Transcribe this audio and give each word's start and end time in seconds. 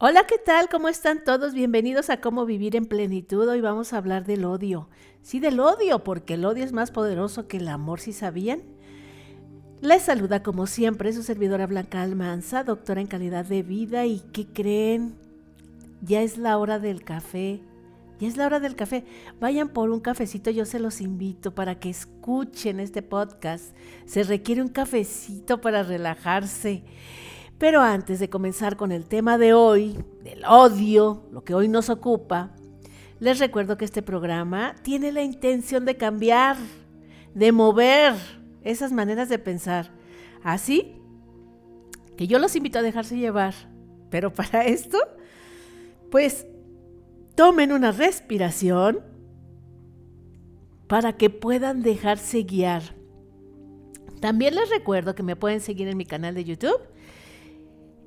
Hola, 0.00 0.28
¿qué 0.28 0.38
tal? 0.38 0.68
¿Cómo 0.68 0.88
están 0.88 1.24
todos? 1.24 1.54
Bienvenidos 1.54 2.08
a 2.08 2.20
Cómo 2.20 2.46
Vivir 2.46 2.76
en 2.76 2.86
Plenitud. 2.86 3.48
Hoy 3.48 3.60
vamos 3.60 3.92
a 3.92 3.96
hablar 3.96 4.24
del 4.24 4.44
odio. 4.44 4.88
Sí, 5.22 5.40
del 5.40 5.58
odio, 5.58 6.04
porque 6.04 6.34
el 6.34 6.44
odio 6.44 6.62
es 6.62 6.70
más 6.70 6.92
poderoso 6.92 7.48
que 7.48 7.56
el 7.56 7.66
amor, 7.66 7.98
si 7.98 8.12
sabían? 8.12 8.62
Les 9.80 10.02
saluda 10.02 10.44
como 10.44 10.68
siempre 10.68 11.12
su 11.12 11.24
servidora 11.24 11.66
Blanca 11.66 12.00
Almanza, 12.00 12.62
doctora 12.62 13.00
en 13.00 13.08
calidad 13.08 13.44
de 13.44 13.64
vida. 13.64 14.06
¿Y 14.06 14.20
qué 14.32 14.46
creen? 14.46 15.16
Ya 16.00 16.22
es 16.22 16.38
la 16.38 16.58
hora 16.58 16.78
del 16.78 17.02
café. 17.02 17.60
Ya 18.20 18.28
es 18.28 18.36
la 18.36 18.46
hora 18.46 18.60
del 18.60 18.76
café. 18.76 19.04
Vayan 19.40 19.68
por 19.68 19.90
un 19.90 19.98
cafecito, 19.98 20.52
yo 20.52 20.64
se 20.64 20.78
los 20.78 21.00
invito 21.00 21.56
para 21.56 21.80
que 21.80 21.90
escuchen 21.90 22.78
este 22.78 23.02
podcast. 23.02 23.74
Se 24.06 24.22
requiere 24.22 24.62
un 24.62 24.68
cafecito 24.68 25.60
para 25.60 25.82
relajarse. 25.82 26.84
Pero 27.58 27.82
antes 27.82 28.20
de 28.20 28.30
comenzar 28.30 28.76
con 28.76 28.92
el 28.92 29.06
tema 29.06 29.36
de 29.36 29.52
hoy, 29.52 29.98
del 30.22 30.44
odio, 30.44 31.24
lo 31.32 31.42
que 31.42 31.54
hoy 31.54 31.68
nos 31.68 31.90
ocupa, 31.90 32.52
les 33.18 33.40
recuerdo 33.40 33.76
que 33.76 33.84
este 33.84 34.00
programa 34.00 34.76
tiene 34.82 35.10
la 35.10 35.22
intención 35.22 35.84
de 35.84 35.96
cambiar, 35.96 36.56
de 37.34 37.50
mover 37.50 38.14
esas 38.62 38.92
maneras 38.92 39.28
de 39.28 39.40
pensar. 39.40 39.90
Así 40.44 40.94
que 42.16 42.28
yo 42.28 42.38
los 42.38 42.54
invito 42.54 42.78
a 42.78 42.82
dejarse 42.82 43.18
llevar. 43.18 43.54
Pero 44.08 44.32
para 44.32 44.64
esto, 44.64 44.98
pues 46.12 46.46
tomen 47.34 47.72
una 47.72 47.90
respiración 47.90 49.00
para 50.86 51.16
que 51.16 51.28
puedan 51.28 51.82
dejarse 51.82 52.44
guiar. 52.44 52.82
También 54.20 54.54
les 54.54 54.70
recuerdo 54.70 55.16
que 55.16 55.22
me 55.22 55.36
pueden 55.36 55.60
seguir 55.60 55.88
en 55.88 55.96
mi 55.96 56.06
canal 56.06 56.34
de 56.34 56.44
YouTube 56.44 56.80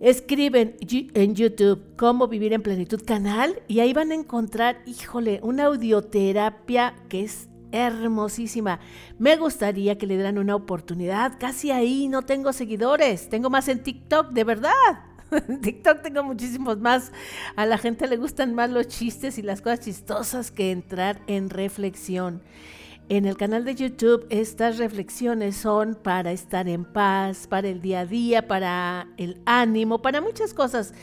Escriben 0.02 0.78
en 1.14 1.36
YouTube 1.36 1.96
cómo 1.96 2.28
vivir 2.28 2.54
en 2.54 2.64
plenitud 2.64 3.04
canal 3.06 3.62
y 3.68 3.82
ahí 3.82 3.94
van 3.94 4.10
a 4.10 4.16
encontrar, 4.16 4.82
híjole, 4.88 5.40
una 5.44 5.66
audioterapia 5.66 6.96
que 7.08 7.22
es 7.24 7.50
hermosísima. 7.72 8.80
Me 9.20 9.38
gustaría 9.38 10.00
que 10.00 10.08
le 10.08 10.16
dieran 10.16 10.40
una 10.40 10.56
oportunidad. 10.56 11.38
Casi 11.40 11.70
ahí 11.70 12.08
no 12.08 12.24
tengo 12.24 12.52
seguidores. 12.52 13.30
Tengo 13.30 13.52
más 13.52 13.68
en 13.68 13.84
TikTok, 13.84 14.32
de 14.32 14.44
verdad. 14.44 14.72
En 15.48 15.62
TikTok 15.62 16.02
tengo 16.02 16.24
muchísimos 16.24 16.80
más. 16.80 17.12
A 17.56 17.68
la 17.68 17.78
gente 17.78 18.08
le 18.08 18.18
gustan 18.18 18.56
más 18.56 18.72
los 18.72 18.88
chistes 18.88 19.38
y 19.38 19.44
las 19.44 19.62
cosas 19.62 19.82
chistosas 19.82 20.50
que 20.50 20.72
entrar 20.72 21.22
en 21.28 21.52
reflexión. 21.52 22.42
En 23.12 23.26
el 23.26 23.36
canal 23.36 23.66
de 23.66 23.76
YouTube 23.76 24.26
estas 24.30 24.78
reflexiones 24.78 25.58
son 25.58 25.96
para 25.96 26.32
estar 26.32 26.70
en 26.70 26.86
paz, 26.86 27.46
para 27.46 27.68
el 27.68 27.82
día 27.82 28.00
a 28.00 28.06
día, 28.06 28.48
para 28.48 29.10
el 29.18 29.42
ánimo, 29.46 30.02
para 30.02 30.22
muchas 30.22 30.54
cosas, 30.54 30.94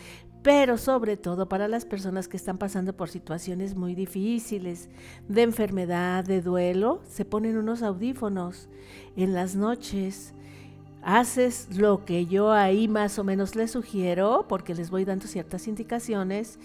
pero 0.42 0.78
sobre 0.78 1.18
todo 1.18 1.50
para 1.50 1.68
las 1.68 1.84
personas 1.84 2.26
que 2.26 2.38
están 2.38 2.56
pasando 2.56 2.94
por 2.94 3.10
situaciones 3.10 3.76
muy 3.76 3.94
difíciles, 3.94 4.88
de 5.28 5.42
enfermedad, 5.42 6.24
de 6.24 6.40
duelo, 6.40 7.02
se 7.06 7.26
ponen 7.26 7.58
unos 7.58 7.82
audífonos 7.82 8.70
en 9.14 9.34
las 9.34 9.54
noches. 9.54 10.32
Haces 11.02 11.76
lo 11.76 12.06
que 12.06 12.24
yo 12.24 12.52
ahí 12.52 12.88
más 12.88 13.18
o 13.18 13.24
menos 13.24 13.54
les 13.54 13.72
sugiero, 13.72 14.46
porque 14.48 14.74
les 14.74 14.88
voy 14.88 15.04
dando 15.04 15.26
ciertas 15.26 15.68
indicaciones, 15.68 16.58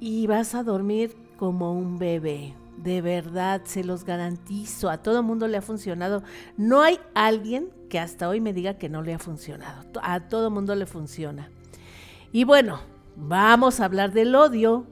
y 0.00 0.26
vas 0.26 0.56
a 0.56 0.64
dormir 0.64 1.14
como 1.36 1.72
un 1.72 2.00
bebé. 2.00 2.54
De 2.82 3.00
verdad, 3.00 3.62
se 3.64 3.84
los 3.84 4.04
garantizo, 4.04 4.90
a 4.90 4.98
todo 4.98 5.22
mundo 5.22 5.46
le 5.46 5.56
ha 5.56 5.62
funcionado. 5.62 6.22
No 6.56 6.82
hay 6.82 6.98
alguien 7.14 7.70
que 7.88 8.00
hasta 8.00 8.28
hoy 8.28 8.40
me 8.40 8.52
diga 8.52 8.78
que 8.78 8.88
no 8.88 9.02
le 9.02 9.14
ha 9.14 9.18
funcionado. 9.18 9.88
A 10.02 10.28
todo 10.28 10.50
mundo 10.50 10.74
le 10.74 10.86
funciona. 10.86 11.50
Y 12.32 12.44
bueno, 12.44 12.80
vamos 13.16 13.78
a 13.78 13.84
hablar 13.84 14.12
del 14.12 14.34
odio 14.34 14.86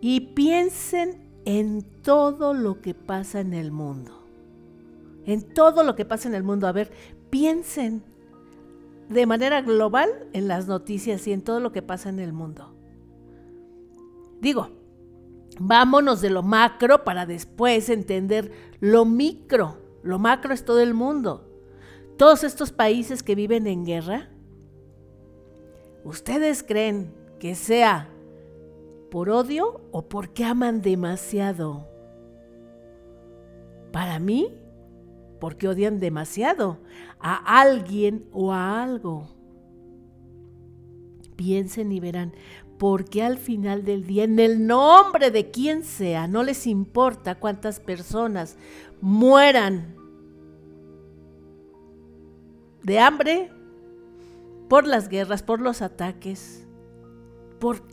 y 0.00 0.20
piensen 0.20 1.20
en 1.44 1.82
todo 2.02 2.54
lo 2.54 2.80
que 2.80 2.94
pasa 2.94 3.40
en 3.40 3.54
el 3.54 3.72
mundo. 3.72 4.24
En 5.26 5.42
todo 5.42 5.82
lo 5.82 5.96
que 5.96 6.04
pasa 6.04 6.28
en 6.28 6.34
el 6.34 6.42
mundo. 6.44 6.68
A 6.68 6.72
ver, 6.72 6.92
piensen 7.30 8.04
de 9.08 9.26
manera 9.26 9.62
global 9.62 10.10
en 10.32 10.48
las 10.48 10.68
noticias 10.68 11.26
y 11.26 11.32
en 11.32 11.42
todo 11.42 11.60
lo 11.60 11.72
que 11.72 11.82
pasa 11.82 12.08
en 12.08 12.20
el 12.20 12.32
mundo. 12.32 12.72
Digo, 14.40 14.81
Vámonos 15.58 16.20
de 16.20 16.30
lo 16.30 16.42
macro 16.42 17.04
para 17.04 17.26
después 17.26 17.88
entender 17.88 18.52
lo 18.80 19.04
micro. 19.04 19.78
Lo 20.02 20.18
macro 20.18 20.54
es 20.54 20.64
todo 20.64 20.80
el 20.80 20.94
mundo. 20.94 21.48
Todos 22.16 22.44
estos 22.44 22.72
países 22.72 23.22
que 23.22 23.34
viven 23.34 23.66
en 23.66 23.84
guerra, 23.84 24.30
¿ustedes 26.04 26.62
creen 26.62 27.12
que 27.38 27.54
sea 27.54 28.08
por 29.10 29.30
odio 29.30 29.80
o 29.90 30.08
porque 30.08 30.44
aman 30.44 30.82
demasiado? 30.82 31.88
Para 33.92 34.18
mí, 34.18 34.54
porque 35.40 35.68
odian 35.68 35.98
demasiado 35.98 36.78
a 37.18 37.60
alguien 37.60 38.28
o 38.32 38.52
a 38.52 38.82
algo. 38.82 39.28
Piensen 41.36 41.90
y 41.90 41.98
verán, 41.98 42.32
porque 42.82 43.22
al 43.22 43.38
final 43.38 43.84
del 43.84 44.08
día, 44.08 44.24
en 44.24 44.40
el 44.40 44.66
nombre 44.66 45.30
de 45.30 45.52
quien 45.52 45.84
sea, 45.84 46.26
no 46.26 46.42
les 46.42 46.66
importa 46.66 47.36
cuántas 47.36 47.78
personas 47.78 48.56
mueran 49.00 49.94
de 52.82 52.98
hambre, 52.98 53.52
por 54.68 54.84
las 54.84 55.08
guerras, 55.08 55.44
por 55.44 55.60
los 55.60 55.80
ataques, 55.80 56.66
por 57.60 57.84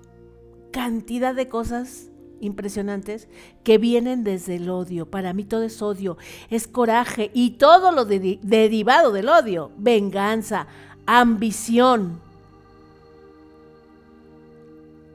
cantidad 0.72 1.36
de 1.36 1.48
cosas 1.48 2.10
impresionantes 2.40 3.28
que 3.64 3.78
vienen 3.78 4.24
desde 4.24 4.56
el 4.56 4.72
odio. 4.72 5.06
Para 5.06 5.34
mí 5.34 5.44
todo 5.44 5.62
es 5.62 5.84
odio, 5.84 6.18
es 6.50 6.68
coraje 6.68 7.30
y 7.36 7.52
todo 7.52 7.92
lo 7.92 8.06
derivado 8.06 9.12
del 9.12 9.30
odio, 9.30 9.70
venganza, 9.78 10.66
ambición, 11.06 12.28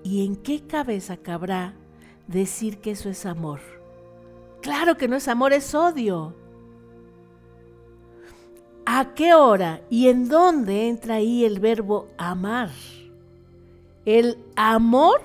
¿Y 0.04 0.26
en 0.26 0.36
qué 0.36 0.60
cabeza 0.66 1.16
cabrá 1.16 1.74
decir 2.28 2.78
que 2.78 2.90
eso 2.90 3.08
es 3.08 3.24
amor? 3.24 3.60
Claro 4.60 4.96
que 4.96 5.08
no 5.08 5.16
es 5.16 5.26
amor, 5.28 5.54
es 5.54 5.74
odio. 5.74 6.36
¿A 8.86 9.14
qué 9.14 9.32
hora 9.32 9.80
y 9.88 10.08
en 10.08 10.28
dónde 10.28 10.88
entra 10.88 11.16
ahí 11.16 11.44
el 11.44 11.58
verbo 11.58 12.08
amar? 12.18 12.68
El 14.04 14.36
amor 14.56 15.22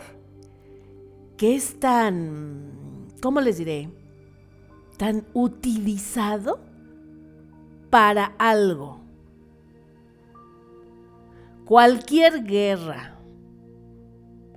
que 1.35 1.55
es 1.55 1.77
tan, 1.77 3.07
¿cómo 3.21 3.41
les 3.41 3.57
diré? 3.57 3.89
Tan 4.97 5.25
utilizado 5.33 6.59
para 7.89 8.33
algo. 8.37 9.01
Cualquier 11.65 12.43
guerra, 12.45 13.18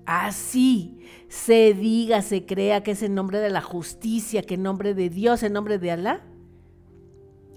así 0.06 0.98
se 1.28 1.74
diga, 1.74 2.22
se 2.22 2.44
crea 2.44 2.82
que 2.82 2.92
es 2.92 3.02
en 3.02 3.14
nombre 3.14 3.38
de 3.38 3.50
la 3.50 3.62
justicia, 3.62 4.42
que 4.42 4.54
en 4.54 4.62
nombre 4.62 4.94
de 4.94 5.08
Dios, 5.08 5.42
en 5.42 5.52
nombre 5.52 5.78
de 5.78 5.90
Alá, 5.90 6.24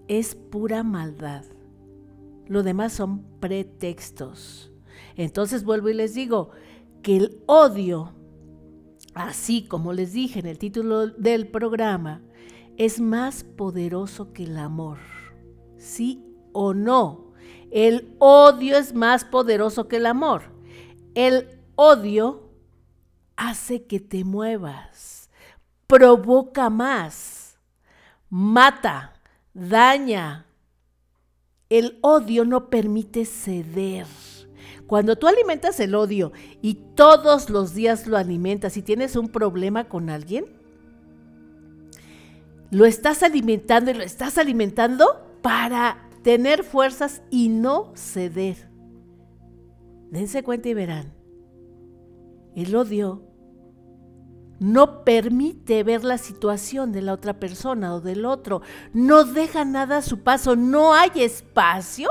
es 0.08 0.36
pura 0.36 0.84
maldad. 0.84 1.44
Lo 2.48 2.64
demás 2.64 2.94
son 2.94 3.24
pretextos. 3.40 4.72
Entonces 5.16 5.64
vuelvo 5.64 5.90
y 5.90 5.94
les 5.94 6.14
digo 6.14 6.52
que 7.02 7.18
el 7.18 7.42
odio, 7.48 8.14
así 9.14 9.66
como 9.68 9.94
les 9.94 10.14
dije 10.14 10.40
en 10.40 10.46
el 10.46 10.58
título 10.58 11.08
del 11.08 11.48
programa, 11.48 12.22
es 12.78 13.00
más 13.00 13.44
poderoso 13.44 14.34
que 14.34 14.44
el 14.44 14.58
amor. 14.58 15.00
¿Sí 15.78 16.24
o 16.52 16.74
no? 16.74 17.32
El 17.72 18.16
odio 18.20 18.78
es 18.78 18.94
más 18.94 19.26
poderoso 19.26 19.88
que 19.88 19.98
el 19.98 20.06
amor. 20.06 20.44
El 21.14 21.55
odio 21.76 22.50
hace 23.36 23.86
que 23.86 24.00
te 24.00 24.24
muevas, 24.24 25.30
provoca 25.88 26.70
más, 26.70 27.58
mata, 28.30 29.14
daña. 29.54 30.46
El 31.70 31.98
odio 32.02 32.46
no 32.46 32.70
permite 32.70 33.26
ceder. 33.26 34.06
Cuando 34.88 35.16
tú 35.16 35.28
alimentas 35.28 35.80
el 35.80 35.96
odio 35.96 36.32
y 36.62 36.76
todos 36.96 37.50
los 37.50 37.74
días 37.74 38.06
lo 38.06 38.18
alimentas 38.18 38.78
y 38.78 38.84
tienes 38.84 39.16
un 39.16 39.30
problema 39.30 39.86
con 39.86 40.10
alguien, 40.10 40.46
lo 42.70 42.86
estás 42.86 43.24
alimentando 43.24 43.92
y 43.92 43.96
lo 43.96 44.04
estás 44.04 44.38
alimentando 44.38 45.26
para 45.42 46.10
tener 46.24 46.64
fuerzas 46.64 47.22
y 47.32 47.50
no 47.50 47.94
ceder. 47.96 48.70
Dense 50.12 50.44
cuenta 50.44 50.70
y 50.70 50.74
verán. 50.74 51.15
El 52.56 52.76
odio 52.76 53.22
no 54.60 55.04
permite 55.04 55.84
ver 55.84 56.04
la 56.04 56.18
situación 56.18 56.92
de 56.92 57.02
la 57.02 57.14
otra 57.14 57.40
persona 57.40 57.94
o 57.94 58.02
del 58.02 58.26
otro, 58.26 58.62
no 58.94 59.26
deja 59.26 59.66
nada 59.66 59.98
a 59.98 60.02
su 60.02 60.20
paso, 60.20 60.56
no 60.56 60.94
hay 60.94 61.12
espacio 61.16 62.10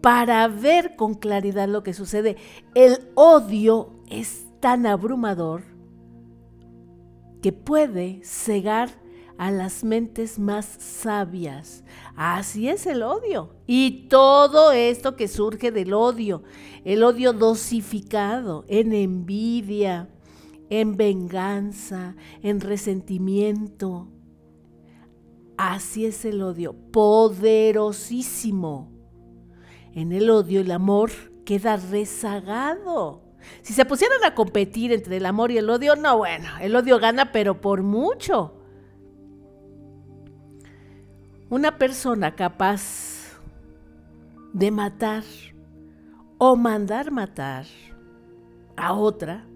para 0.00 0.46
ver 0.48 0.96
con 0.96 1.14
claridad 1.14 1.68
lo 1.68 1.82
que 1.82 1.94
sucede. 1.94 2.36
El 2.74 2.98
odio 3.14 3.90
es 4.08 4.46
tan 4.60 4.86
abrumador 4.86 5.62
que 7.42 7.52
puede 7.52 8.20
cegar 8.24 8.90
a 9.38 9.50
las 9.52 9.84
mentes 9.84 10.38
más 10.38 10.66
sabias. 10.66 11.82
Así 12.16 12.68
es 12.68 12.86
el 12.86 13.02
odio. 13.02 13.54
Y 13.66 14.08
todo 14.08 14.72
esto 14.72 15.16
que 15.16 15.28
surge 15.28 15.70
del 15.70 15.94
odio, 15.94 16.42
el 16.84 17.02
odio 17.04 17.32
dosificado 17.32 18.66
en 18.68 18.92
envidia, 18.92 20.10
en 20.68 20.96
venganza, 20.96 22.16
en 22.42 22.60
resentimiento. 22.60 24.08
Así 25.56 26.04
es 26.04 26.24
el 26.24 26.42
odio, 26.42 26.74
poderosísimo. 26.92 28.90
En 29.92 30.10
el 30.12 30.28
odio 30.30 30.60
el 30.60 30.72
amor 30.72 31.10
queda 31.44 31.76
rezagado. 31.76 33.22
Si 33.62 33.72
se 33.72 33.84
pusieran 33.84 34.24
a 34.24 34.34
competir 34.34 34.92
entre 34.92 35.18
el 35.18 35.26
amor 35.26 35.52
y 35.52 35.58
el 35.58 35.70
odio, 35.70 35.94
no, 35.96 36.18
bueno, 36.18 36.48
el 36.60 36.74
odio 36.74 36.98
gana, 36.98 37.30
pero 37.32 37.60
por 37.60 37.82
mucho. 37.82 38.57
Una 41.50 41.78
persona 41.78 42.34
capaz 42.34 43.38
de 44.52 44.70
matar 44.70 45.24
o 46.36 46.56
mandar 46.56 47.10
matar 47.10 47.64
a 48.76 48.92
otra, 48.92 49.46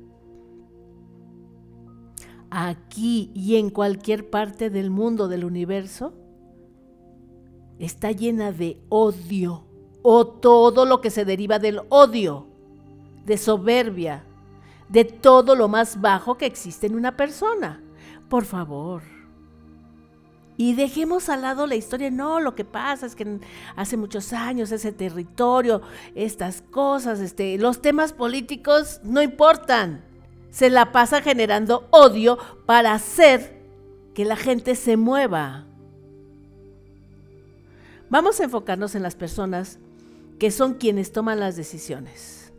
aquí 2.50 3.30
y 3.34 3.56
en 3.56 3.68
cualquier 3.68 4.30
parte 4.30 4.70
del 4.70 4.90
mundo 4.90 5.28
del 5.28 5.44
universo, 5.44 6.14
está 7.78 8.10
llena 8.10 8.52
de 8.52 8.80
odio 8.88 9.64
o 10.00 10.26
todo 10.26 10.86
lo 10.86 11.02
que 11.02 11.10
se 11.10 11.26
deriva 11.26 11.58
del 11.58 11.80
odio, 11.90 12.46
de 13.26 13.36
soberbia, 13.36 14.24
de 14.88 15.04
todo 15.04 15.54
lo 15.54 15.68
más 15.68 16.00
bajo 16.00 16.38
que 16.38 16.46
existe 16.46 16.86
en 16.86 16.94
una 16.94 17.18
persona. 17.18 17.82
Por 18.30 18.44
favor, 18.44 19.02
y 20.56 20.74
dejemos 20.74 21.28
al 21.28 21.42
lado 21.42 21.66
la 21.66 21.76
historia. 21.76 22.10
No, 22.10 22.40
lo 22.40 22.54
que 22.54 22.64
pasa 22.64 23.06
es 23.06 23.14
que 23.14 23.40
hace 23.76 23.96
muchos 23.96 24.32
años 24.32 24.70
ese 24.72 24.92
territorio, 24.92 25.82
estas 26.14 26.62
cosas, 26.62 27.20
este, 27.20 27.58
los 27.58 27.80
temas 27.80 28.12
políticos 28.12 29.00
no 29.02 29.22
importan. 29.22 30.04
Se 30.50 30.68
la 30.68 30.92
pasa 30.92 31.22
generando 31.22 31.88
odio 31.90 32.38
para 32.66 32.92
hacer 32.92 33.62
que 34.14 34.24
la 34.24 34.36
gente 34.36 34.74
se 34.74 34.96
mueva. 34.96 35.64
Vamos 38.10 38.38
a 38.40 38.44
enfocarnos 38.44 38.94
en 38.94 39.02
las 39.02 39.14
personas 39.14 39.78
que 40.38 40.50
son 40.50 40.74
quienes 40.74 41.12
toman 41.12 41.40
las 41.40 41.56
decisiones. 41.56 42.52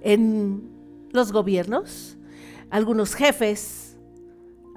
En 0.00 0.70
los 1.12 1.30
gobiernos, 1.30 2.16
algunos 2.70 3.14
jefes, 3.14 3.89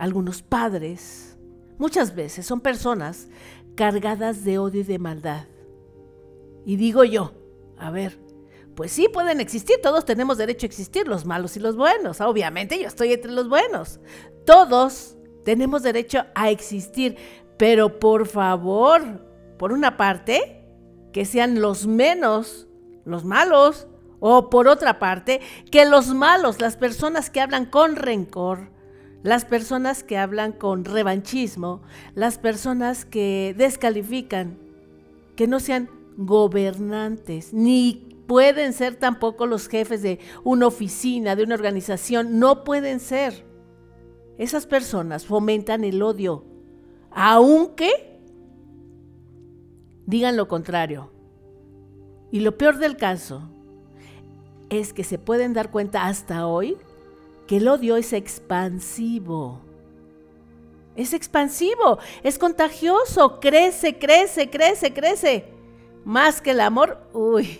algunos 0.03 0.41
padres, 0.41 1.37
muchas 1.77 2.13
veces 2.13 2.45
son 2.45 2.59
personas 2.59 3.29
cargadas 3.75 4.43
de 4.43 4.59
odio 4.59 4.81
y 4.81 4.83
de 4.83 4.99
maldad. 4.99 5.47
Y 6.65 6.75
digo 6.75 7.05
yo, 7.05 7.31
a 7.77 7.89
ver, 7.89 8.19
pues 8.75 8.91
sí 8.91 9.07
pueden 9.11 9.39
existir, 9.39 9.77
todos 9.81 10.03
tenemos 10.03 10.37
derecho 10.37 10.65
a 10.65 10.67
existir, 10.67 11.07
los 11.07 11.23
malos 11.23 11.55
y 11.55 11.61
los 11.61 11.77
buenos. 11.77 12.19
Obviamente 12.19 12.77
yo 12.77 12.87
estoy 12.87 13.13
entre 13.13 13.31
los 13.31 13.47
buenos. 13.47 14.01
Todos 14.45 15.15
tenemos 15.45 15.83
derecho 15.83 16.25
a 16.35 16.49
existir, 16.49 17.15
pero 17.57 17.97
por 17.99 18.27
favor, 18.27 19.25
por 19.57 19.71
una 19.71 19.95
parte, 19.95 20.65
que 21.13 21.23
sean 21.23 21.61
los 21.61 21.87
menos, 21.87 22.67
los 23.05 23.23
malos, 23.23 23.87
o 24.19 24.49
por 24.49 24.67
otra 24.67 24.99
parte, 24.99 25.39
que 25.71 25.85
los 25.85 26.07
malos, 26.07 26.59
las 26.59 26.75
personas 26.75 27.29
que 27.29 27.39
hablan 27.39 27.67
con 27.67 27.95
rencor, 27.95 28.72
las 29.23 29.45
personas 29.45 30.03
que 30.03 30.17
hablan 30.17 30.51
con 30.51 30.83
revanchismo, 30.85 31.81
las 32.13 32.37
personas 32.37 33.05
que 33.05 33.55
descalifican, 33.57 34.57
que 35.35 35.47
no 35.47 35.59
sean 35.59 35.89
gobernantes, 36.17 37.53
ni 37.53 38.23
pueden 38.27 38.73
ser 38.73 38.95
tampoco 38.95 39.45
los 39.45 39.67
jefes 39.67 40.01
de 40.01 40.19
una 40.43 40.67
oficina, 40.67 41.35
de 41.35 41.43
una 41.43 41.55
organización, 41.55 42.37
no 42.37 42.65
pueden 42.65 42.99
ser. 42.99 43.45
Esas 44.37 44.67
personas 44.67 45.25
fomentan 45.25 45.85
el 45.85 46.01
odio, 46.01 46.43
aunque 47.11 48.19
digan 50.05 50.35
lo 50.35 50.49
contrario. 50.49 51.11
Y 52.29 52.41
lo 52.41 52.57
peor 52.57 52.77
del 52.77 52.97
caso 52.97 53.49
es 54.69 54.91
que 54.91 55.03
se 55.03 55.17
pueden 55.17 55.53
dar 55.53 55.71
cuenta 55.71 56.07
hasta 56.07 56.47
hoy 56.47 56.77
el 57.55 57.67
odio 57.67 57.97
es 57.97 58.13
expansivo. 58.13 59.61
Es 60.95 61.13
expansivo, 61.13 61.97
es 62.21 62.37
contagioso, 62.37 63.39
crece, 63.39 63.97
crece, 63.97 64.49
crece, 64.49 64.93
crece. 64.93 65.53
Más 66.05 66.41
que 66.41 66.51
el 66.51 66.59
amor, 66.59 67.07
uy, 67.13 67.59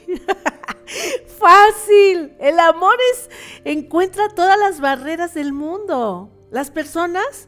fácil. 1.39 2.35
El 2.39 2.59
amor 2.59 2.95
es, 3.13 3.29
encuentra 3.63 4.29
todas 4.29 4.59
las 4.59 4.79
barreras 4.79 5.33
del 5.33 5.51
mundo. 5.51 6.29
Las 6.51 6.69
personas 6.69 7.47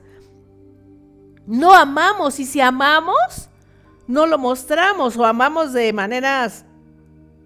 no 1.45 1.73
amamos 1.73 2.39
y 2.39 2.45
si 2.45 2.59
amamos, 2.61 3.49
no 4.07 4.25
lo 4.25 4.37
mostramos 4.37 5.15
o 5.17 5.25
amamos 5.25 5.73
de 5.73 5.93
maneras 5.93 6.65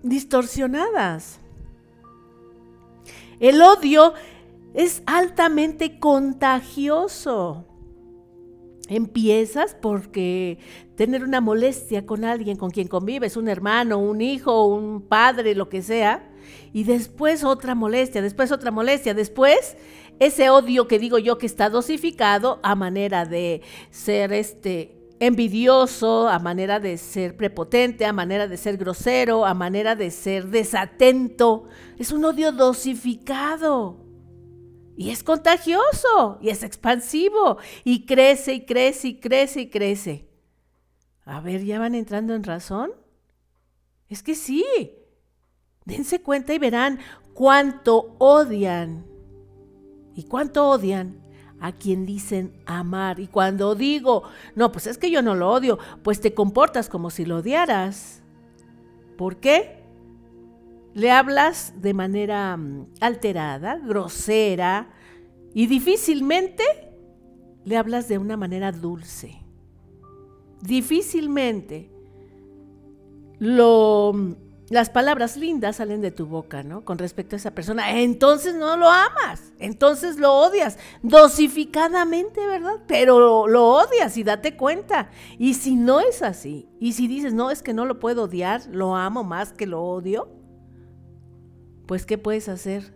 distorsionadas. 0.01 1.39
El 3.39 3.61
odio 3.61 4.13
es 4.73 5.03
altamente 5.05 5.99
contagioso. 5.99 7.65
Empiezas 8.87 9.75
porque 9.79 10.57
tener 10.95 11.23
una 11.23 11.41
molestia 11.41 12.05
con 12.05 12.25
alguien 12.25 12.57
con 12.57 12.71
quien 12.71 12.87
convives, 12.87 13.37
un 13.37 13.47
hermano, 13.47 13.99
un 13.99 14.19
hijo, 14.19 14.65
un 14.65 15.01
padre, 15.01 15.53
lo 15.53 15.69
que 15.69 15.83
sea, 15.83 16.31
y 16.73 16.85
después 16.85 17.43
otra 17.43 17.75
molestia, 17.75 18.21
después 18.21 18.51
otra 18.51 18.71
molestia, 18.71 19.13
después 19.13 19.77
ese 20.19 20.49
odio 20.49 20.87
que 20.87 20.97
digo 20.97 21.19
yo 21.19 21.37
que 21.37 21.45
está 21.45 21.69
dosificado 21.69 22.59
a 22.63 22.73
manera 22.75 23.25
de 23.25 23.61
ser 23.91 24.33
este 24.33 24.95
envidioso, 25.19 26.27
a 26.27 26.39
manera 26.39 26.79
de 26.79 26.97
ser 26.97 27.37
prepotente, 27.37 28.05
a 28.05 28.13
manera 28.13 28.47
de 28.47 28.57
ser 28.57 28.77
grosero, 28.77 29.45
a 29.45 29.53
manera 29.53 29.95
de 29.95 30.11
ser 30.11 30.47
desatento. 30.47 31.65
Es 31.97 32.11
un 32.11 32.25
odio 32.25 32.51
dosificado. 32.51 34.08
Y 34.99 35.11
es 35.11 35.23
contagioso 35.23 36.39
y 36.41 36.49
es 36.49 36.61
expansivo 36.61 37.57
y 37.85 38.05
crece 38.05 38.55
y 38.55 38.65
crece 38.65 39.07
y 39.07 39.19
crece 39.21 39.61
y 39.61 39.69
crece. 39.69 40.29
A 41.23 41.39
ver, 41.39 41.63
¿ya 41.63 41.79
van 41.79 41.95
entrando 41.95 42.35
en 42.35 42.43
razón? 42.43 42.91
Es 44.09 44.21
que 44.23 44.35
sí. 44.35 44.65
Dense 45.85 46.21
cuenta 46.21 46.53
y 46.53 46.59
verán 46.59 46.99
cuánto 47.33 48.17
odian. 48.19 49.05
¿Y 50.15 50.25
cuánto 50.25 50.67
odian? 50.67 51.21
A 51.61 51.71
quien 51.71 52.05
dicen 52.05 52.61
amar. 52.65 53.21
Y 53.21 53.27
cuando 53.27 53.75
digo, 53.75 54.23
no, 54.55 54.73
pues 54.73 54.85
es 54.85 54.97
que 54.97 55.09
yo 55.09 55.21
no 55.21 55.33
lo 55.33 55.49
odio, 55.49 55.79
pues 56.03 56.19
te 56.19 56.33
comportas 56.33 56.89
como 56.89 57.09
si 57.09 57.23
lo 57.23 57.37
odiaras. 57.37 58.21
¿Por 59.17 59.37
qué? 59.37 59.78
Le 60.93 61.11
hablas 61.11 61.73
de 61.81 61.93
manera 61.93 62.57
mm, 62.57 62.87
alterada, 62.99 63.77
grosera 63.77 64.89
y 65.53 65.67
difícilmente 65.67 66.63
le 67.65 67.77
hablas 67.77 68.07
de 68.07 68.17
una 68.17 68.37
manera 68.37 68.71
dulce. 68.71 69.43
Difícilmente 70.61 71.91
lo, 73.39 74.11
mm, 74.13 74.33
las 74.69 74.89
palabras 74.89 75.35
lindas 75.35 75.77
salen 75.77 76.01
de 76.01 76.11
tu 76.11 76.27
boca, 76.27 76.61
¿no? 76.61 76.85
Con 76.85 76.97
respecto 76.99 77.35
a 77.35 77.37
esa 77.37 77.51
persona. 77.51 77.99
Entonces 77.99 78.55
no 78.55 78.77
lo 78.77 78.89
amas, 78.89 79.53
entonces 79.57 80.17
lo 80.19 80.33
odias, 80.33 80.77
dosificadamente, 81.01 82.45
¿verdad? 82.45 82.77
Pero 82.87 83.47
lo 83.47 83.67
odias 83.67 84.15
y 84.17 84.23
date 84.23 84.55
cuenta. 84.55 85.09
Y 85.39 85.55
si 85.55 85.75
no 85.75 85.99
es 85.99 86.21
así, 86.21 86.67
y 86.79 86.93
si 86.93 87.07
dices, 87.07 87.33
no, 87.33 87.49
es 87.49 87.63
que 87.63 87.73
no 87.73 87.85
lo 87.85 87.99
puedo 87.99 88.23
odiar, 88.23 88.61
lo 88.71 88.95
amo 88.95 89.23
más 89.23 89.53
que 89.53 89.65
lo 89.65 89.81
odio, 89.81 90.38
pues 91.89 92.05
¿qué 92.05 92.19
puedes 92.19 92.47
hacer? 92.49 92.93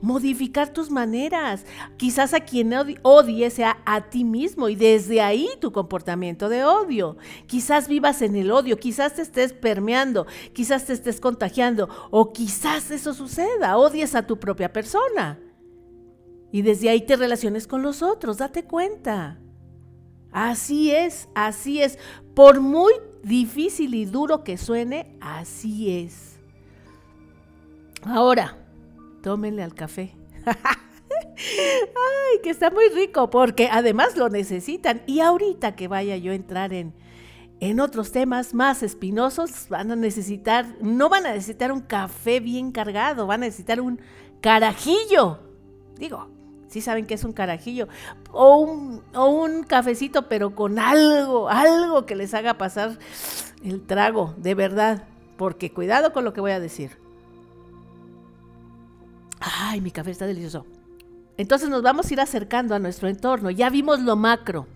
Modificar 0.00 0.72
tus 0.72 0.92
maneras. 0.92 1.66
Quizás 1.96 2.34
a 2.34 2.38
quien 2.38 2.72
odie 3.02 3.50
sea 3.50 3.82
a 3.84 4.10
ti 4.10 4.22
mismo 4.22 4.68
y 4.68 4.76
desde 4.76 5.20
ahí 5.20 5.48
tu 5.60 5.72
comportamiento 5.72 6.48
de 6.48 6.64
odio. 6.64 7.16
Quizás 7.48 7.88
vivas 7.88 8.22
en 8.22 8.36
el 8.36 8.52
odio, 8.52 8.78
quizás 8.78 9.14
te 9.14 9.22
estés 9.22 9.52
permeando, 9.52 10.28
quizás 10.52 10.86
te 10.86 10.92
estés 10.92 11.20
contagiando 11.20 11.88
o 12.12 12.32
quizás 12.32 12.92
eso 12.92 13.12
suceda, 13.12 13.76
odies 13.76 14.14
a 14.14 14.24
tu 14.24 14.38
propia 14.38 14.72
persona. 14.72 15.40
Y 16.52 16.62
desde 16.62 16.90
ahí 16.90 17.04
te 17.04 17.16
relaciones 17.16 17.66
con 17.66 17.82
los 17.82 18.02
otros, 18.02 18.38
date 18.38 18.62
cuenta. 18.62 19.40
Así 20.30 20.92
es, 20.92 21.28
así 21.34 21.82
es. 21.82 21.98
Por 22.36 22.60
muy 22.60 22.92
difícil 23.24 23.96
y 23.96 24.04
duro 24.04 24.44
que 24.44 24.58
suene, 24.58 25.18
así 25.20 25.90
es. 25.90 26.29
Ahora, 28.04 28.56
tómenle 29.22 29.62
al 29.62 29.74
café. 29.74 30.14
Ay, 30.46 32.40
que 32.42 32.50
está 32.50 32.70
muy 32.70 32.88
rico, 32.88 33.30
porque 33.30 33.68
además 33.70 34.16
lo 34.16 34.28
necesitan. 34.28 35.02
Y 35.06 35.20
ahorita 35.20 35.74
que 35.74 35.88
vaya 35.88 36.16
yo 36.16 36.32
a 36.32 36.34
entrar 36.34 36.72
en, 36.72 36.94
en 37.60 37.80
otros 37.80 38.12
temas 38.12 38.54
más 38.54 38.82
espinosos, 38.82 39.68
van 39.68 39.90
a 39.90 39.96
necesitar, 39.96 40.66
no 40.80 41.08
van 41.08 41.26
a 41.26 41.32
necesitar 41.32 41.72
un 41.72 41.80
café 41.80 42.40
bien 42.40 42.72
cargado, 42.72 43.26
van 43.26 43.42
a 43.42 43.46
necesitar 43.46 43.80
un 43.80 44.00
carajillo. 44.40 45.40
Digo, 45.98 46.28
sí 46.68 46.80
saben 46.80 47.06
que 47.06 47.14
es 47.14 47.24
un 47.24 47.32
carajillo. 47.32 47.88
O 48.32 48.56
un, 48.56 49.02
o 49.14 49.26
un 49.30 49.62
cafecito, 49.62 50.28
pero 50.28 50.54
con 50.54 50.78
algo, 50.78 51.48
algo 51.48 52.06
que 52.06 52.16
les 52.16 52.32
haga 52.32 52.54
pasar 52.54 52.98
el 53.62 53.82
trago, 53.86 54.34
de 54.38 54.54
verdad. 54.54 55.04
Porque 55.36 55.72
cuidado 55.72 56.12
con 56.12 56.24
lo 56.24 56.32
que 56.32 56.40
voy 56.40 56.52
a 56.52 56.60
decir. 56.60 56.98
Ay, 59.40 59.80
mi 59.80 59.90
café 59.90 60.10
está 60.10 60.26
delicioso. 60.26 60.66
Entonces 61.36 61.70
nos 61.70 61.82
vamos 61.82 62.10
a 62.10 62.12
ir 62.12 62.20
acercando 62.20 62.74
a 62.74 62.78
nuestro 62.78 63.08
entorno. 63.08 63.50
Ya 63.50 63.70
vimos 63.70 64.00
lo 64.00 64.14
macro. 64.14 64.66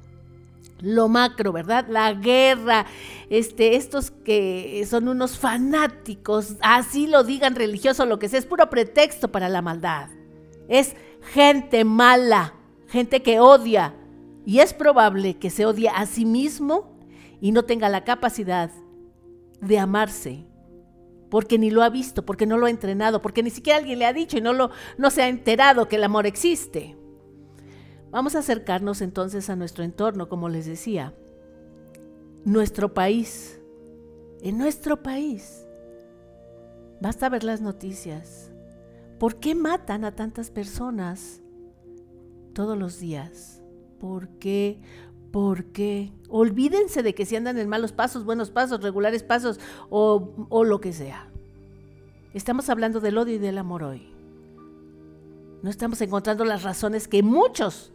Lo 0.81 1.09
macro, 1.09 1.53
¿verdad? 1.53 1.87
La 1.89 2.13
guerra, 2.15 2.87
este, 3.31 3.77
estos 3.77 4.11
que 4.11 4.85
son 4.89 5.09
unos 5.09 5.39
fanáticos, 5.39 6.57
así 6.61 7.07
lo 7.07 7.23
digan 7.23 7.55
religioso, 7.55 8.07
lo 8.07 8.19
que 8.19 8.29
sea, 8.29 8.39
es 8.39 8.47
puro 8.47 8.69
pretexto 8.71 9.31
para 9.31 9.49
la 9.49 9.63
maldad. 9.63 10.09
Es 10.69 10.97
gente 11.33 11.85
mala, 11.85 12.55
gente 12.89 13.23
que 13.23 13.41
odia. 13.41 13.95
Y 14.47 14.59
es 14.61 14.75
probable 14.75 15.39
que 15.39 15.51
se 15.51 15.65
odie 15.65 15.89
a 15.89 16.07
sí 16.07 16.25
mismo 16.25 16.99
y 17.41 17.53
no 17.53 17.65
tenga 17.65 17.89
la 17.89 18.05
capacidad 18.05 18.71
de 19.61 19.79
amarse 19.79 20.45
porque 21.31 21.59
ni 21.59 21.71
lo 21.71 21.83
ha 21.83 21.89
visto, 21.89 22.25
porque 22.25 22.47
no 22.47 22.59
lo 22.59 22.67
ha 22.67 22.71
entrenado, 22.71 23.23
porque 23.23 23.43
ni 23.43 23.51
siquiera 23.51 23.79
alguien 23.79 23.99
le 23.99 24.07
ha 24.07 24.13
dicho 24.13 24.39
y 24.39 24.41
no, 24.41 24.53
lo, 24.53 24.71
no 24.99 25.11
se 25.11 25.23
ha 25.23 25.29
enterado 25.29 25.89
que 25.89 25.97
el 25.97 26.05
amor 26.05 26.27
existe. 26.27 26.97
Vamos 28.11 28.37
a 28.37 28.41
acercarnos 28.41 29.01
entonces 29.01 29.51
a 29.51 29.57
nuestro 29.57 29.83
entorno, 29.85 30.29
como 30.29 30.49
les 30.49 30.67
decía. 30.67 31.15
Nuestro 32.45 32.95
país. 32.95 33.61
En 34.43 34.59
nuestro 34.59 35.03
país. 35.03 35.67
Basta 37.01 37.29
ver 37.29 37.43
las 37.43 37.61
noticias. 37.61 38.53
¿Por 39.19 39.41
qué 39.41 39.55
matan 39.55 40.05
a 40.05 40.15
tantas 40.15 40.51
personas 40.51 41.41
todos 42.53 42.79
los 42.79 43.01
días? 43.01 43.63
¿Por 43.99 44.29
qué? 44.39 44.81
porque 45.35 46.13
olvídense 46.37 47.05
de 47.05 47.15
que 47.15 47.27
si 47.27 47.37
andan 47.37 47.59
en 47.59 47.69
malos 47.69 47.93
pasos, 47.93 48.25
buenos 48.25 48.51
pasos, 48.51 48.83
regulares 48.83 49.23
pasos 49.23 49.61
o, 49.89 50.33
o 50.49 50.65
lo 50.65 50.81
que 50.81 50.93
sea. 50.93 51.29
Estamos 52.33 52.69
hablando 52.69 52.99
del 52.99 53.19
odio 53.19 53.37
y 53.37 53.39
del 53.39 53.57
amor 53.57 53.85
hoy. 53.85 54.09
No 55.63 55.71
estamos 55.71 56.01
encontrando 56.01 56.45
las 56.45 56.65
razones 56.65 57.07
que 57.07 57.23
muchos 57.23 57.93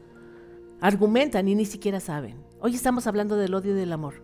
argumentan 0.79 1.49
y 1.49 1.55
ni 1.55 1.65
siquiera 1.65 1.99
saben. 1.99 2.37
Hoy 2.61 2.75
estamos 2.75 3.07
hablando 3.07 3.35
del 3.35 3.53
odio 3.53 3.73
y 3.73 3.77
del 3.77 3.91
amor. 3.91 4.23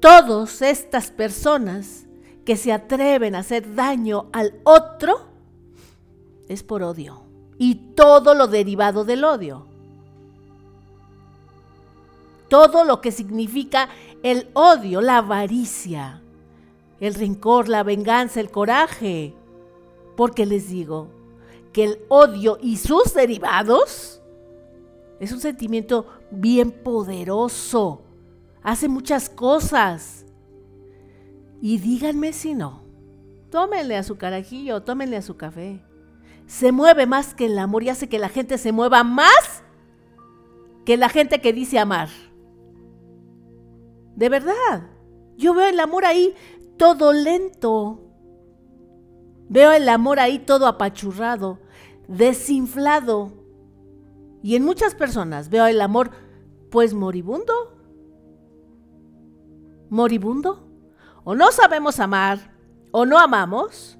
Todas 0.00 0.60
estas 0.60 1.10
personas 1.10 2.06
que 2.44 2.58
se 2.58 2.74
atreven 2.74 3.36
a 3.36 3.38
hacer 3.38 3.74
daño 3.74 4.28
al 4.34 4.60
otro 4.64 5.28
es 6.50 6.62
por 6.62 6.82
odio. 6.82 7.22
Y 7.56 7.94
todo 7.94 8.34
lo 8.34 8.48
derivado 8.48 9.06
del 9.06 9.24
odio 9.24 9.73
todo 12.48 12.84
lo 12.84 13.00
que 13.00 13.12
significa 13.12 13.88
el 14.22 14.48
odio, 14.54 15.00
la 15.00 15.18
avaricia, 15.18 16.22
el 17.00 17.14
rencor, 17.14 17.68
la 17.68 17.82
venganza, 17.82 18.40
el 18.40 18.50
coraje. 18.50 19.34
Porque 20.16 20.46
les 20.46 20.68
digo 20.68 21.08
que 21.72 21.84
el 21.84 21.98
odio 22.08 22.58
y 22.60 22.76
sus 22.76 23.14
derivados 23.14 24.22
es 25.20 25.32
un 25.32 25.40
sentimiento 25.40 26.06
bien 26.30 26.70
poderoso. 26.70 28.02
Hace 28.62 28.88
muchas 28.88 29.28
cosas. 29.28 30.24
Y 31.60 31.78
díganme 31.78 32.32
si 32.32 32.54
no. 32.54 32.82
Tómenle 33.50 33.96
a 33.96 34.02
su 34.02 34.16
carajillo, 34.16 34.82
tómenle 34.82 35.16
a 35.16 35.22
su 35.22 35.36
café. 35.36 35.82
Se 36.46 36.72
mueve 36.72 37.06
más 37.06 37.34
que 37.34 37.46
el 37.46 37.58
amor 37.58 37.82
y 37.82 37.88
hace 37.88 38.08
que 38.08 38.18
la 38.18 38.28
gente 38.28 38.58
se 38.58 38.72
mueva 38.72 39.02
más 39.02 39.62
que 40.84 40.96
la 40.96 41.08
gente 41.08 41.40
que 41.40 41.52
dice 41.52 41.78
amar. 41.78 42.08
De 44.16 44.28
verdad. 44.28 44.90
Yo 45.36 45.54
veo 45.54 45.68
el 45.68 45.80
amor 45.80 46.04
ahí 46.04 46.34
todo 46.76 47.12
lento. 47.12 48.00
Veo 49.48 49.72
el 49.72 49.88
amor 49.88 50.20
ahí 50.20 50.38
todo 50.38 50.66
apachurrado, 50.66 51.58
desinflado. 52.08 53.32
Y 54.42 54.56
en 54.56 54.64
muchas 54.64 54.94
personas 54.94 55.48
veo 55.50 55.66
el 55.66 55.80
amor 55.80 56.10
pues 56.70 56.94
moribundo. 56.94 57.52
Moribundo. 59.90 60.68
O 61.24 61.34
no 61.34 61.50
sabemos 61.52 62.00
amar, 62.00 62.54
o 62.90 63.06
no 63.06 63.18
amamos, 63.18 63.98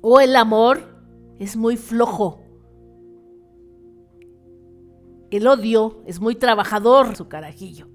o 0.00 0.20
el 0.20 0.34
amor 0.34 0.80
es 1.38 1.56
muy 1.56 1.76
flojo. 1.76 2.40
El 5.30 5.46
odio 5.46 6.02
es 6.06 6.20
muy 6.20 6.34
trabajador, 6.34 7.16
su 7.16 7.28
carajillo 7.28 7.92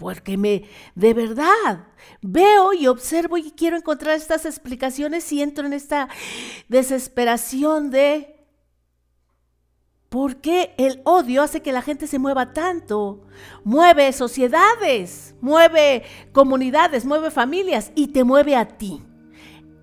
porque 0.00 0.38
me, 0.38 0.64
de 0.94 1.12
verdad, 1.12 1.88
veo 2.22 2.72
y 2.72 2.86
observo 2.86 3.36
y 3.36 3.50
quiero 3.50 3.76
encontrar 3.76 4.16
estas 4.16 4.46
explicaciones 4.46 5.30
y 5.30 5.42
entro 5.42 5.66
en 5.66 5.74
esta 5.74 6.08
desesperación 6.68 7.90
de 7.90 8.46
por 10.08 10.36
qué 10.36 10.74
el 10.78 11.02
odio 11.04 11.42
hace 11.42 11.60
que 11.60 11.70
la 11.70 11.82
gente 11.82 12.06
se 12.06 12.18
mueva 12.18 12.54
tanto. 12.54 13.26
Mueve 13.62 14.14
sociedades, 14.14 15.34
mueve 15.42 16.04
comunidades, 16.32 17.04
mueve 17.04 17.30
familias 17.30 17.92
y 17.94 18.06
te 18.06 18.24
mueve 18.24 18.56
a 18.56 18.78
ti. 18.78 19.02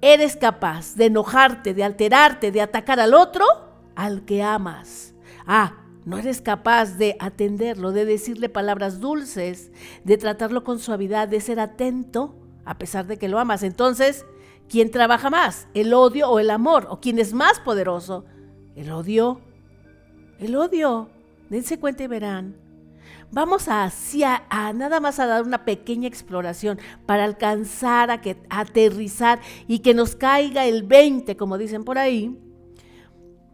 Eres 0.02 0.36
capaz 0.36 0.96
de 0.96 1.06
enojarte, 1.06 1.76
de 1.76 1.84
alterarte, 1.84 2.52
de 2.52 2.62
atacar 2.62 3.00
al 3.00 3.14
otro, 3.14 3.46
al 3.96 4.26
que 4.26 4.42
amas. 4.42 5.14
Ah, 5.46 5.87
no 6.08 6.18
eres 6.18 6.40
capaz 6.40 6.98
de 6.98 7.18
atenderlo, 7.20 7.92
de 7.92 8.06
decirle 8.06 8.48
palabras 8.48 9.02
dulces, 9.02 9.74
de 10.06 10.18
tratarlo 10.18 10.64
con 10.64 10.80
suavidad, 10.80 11.28
de 11.28 11.42
ser 11.42 11.60
atento 11.60 12.34
a 12.64 12.78
pesar 12.78 13.08
de 13.08 13.18
que 13.18 13.28
lo 13.28 13.40
amas. 13.40 13.62
Entonces, 13.62 14.26
¿quién 14.70 14.90
trabaja 14.90 15.30
más? 15.30 15.68
¿El 15.74 15.94
odio 15.94 16.30
o 16.30 16.40
el 16.40 16.50
amor? 16.50 16.88
¿O 16.90 17.02
quién 17.02 17.20
es 17.20 17.34
más 17.34 17.60
poderoso? 17.60 18.24
¿El 18.74 18.90
odio? 18.90 19.42
El 20.40 20.56
odio. 20.56 21.10
Dense 21.50 21.78
cuenta 21.78 22.06
y 22.06 22.08
verán. 22.08 22.56
Vamos 23.34 23.68
hacia, 23.68 24.46
a 24.50 24.72
nada 24.72 25.02
más 25.02 25.20
a 25.20 25.26
dar 25.26 25.44
una 25.44 25.66
pequeña 25.66 26.08
exploración 26.08 26.80
para 27.06 27.26
alcanzar 27.26 28.12
a, 28.12 28.22
que, 28.22 28.38
a 28.50 28.62
aterrizar 28.62 29.42
y 29.68 29.80
que 29.80 29.94
nos 29.94 30.16
caiga 30.16 30.66
el 30.68 30.84
20, 30.84 31.36
como 31.36 31.58
dicen 31.58 31.84
por 31.84 31.98
ahí. 31.98 32.40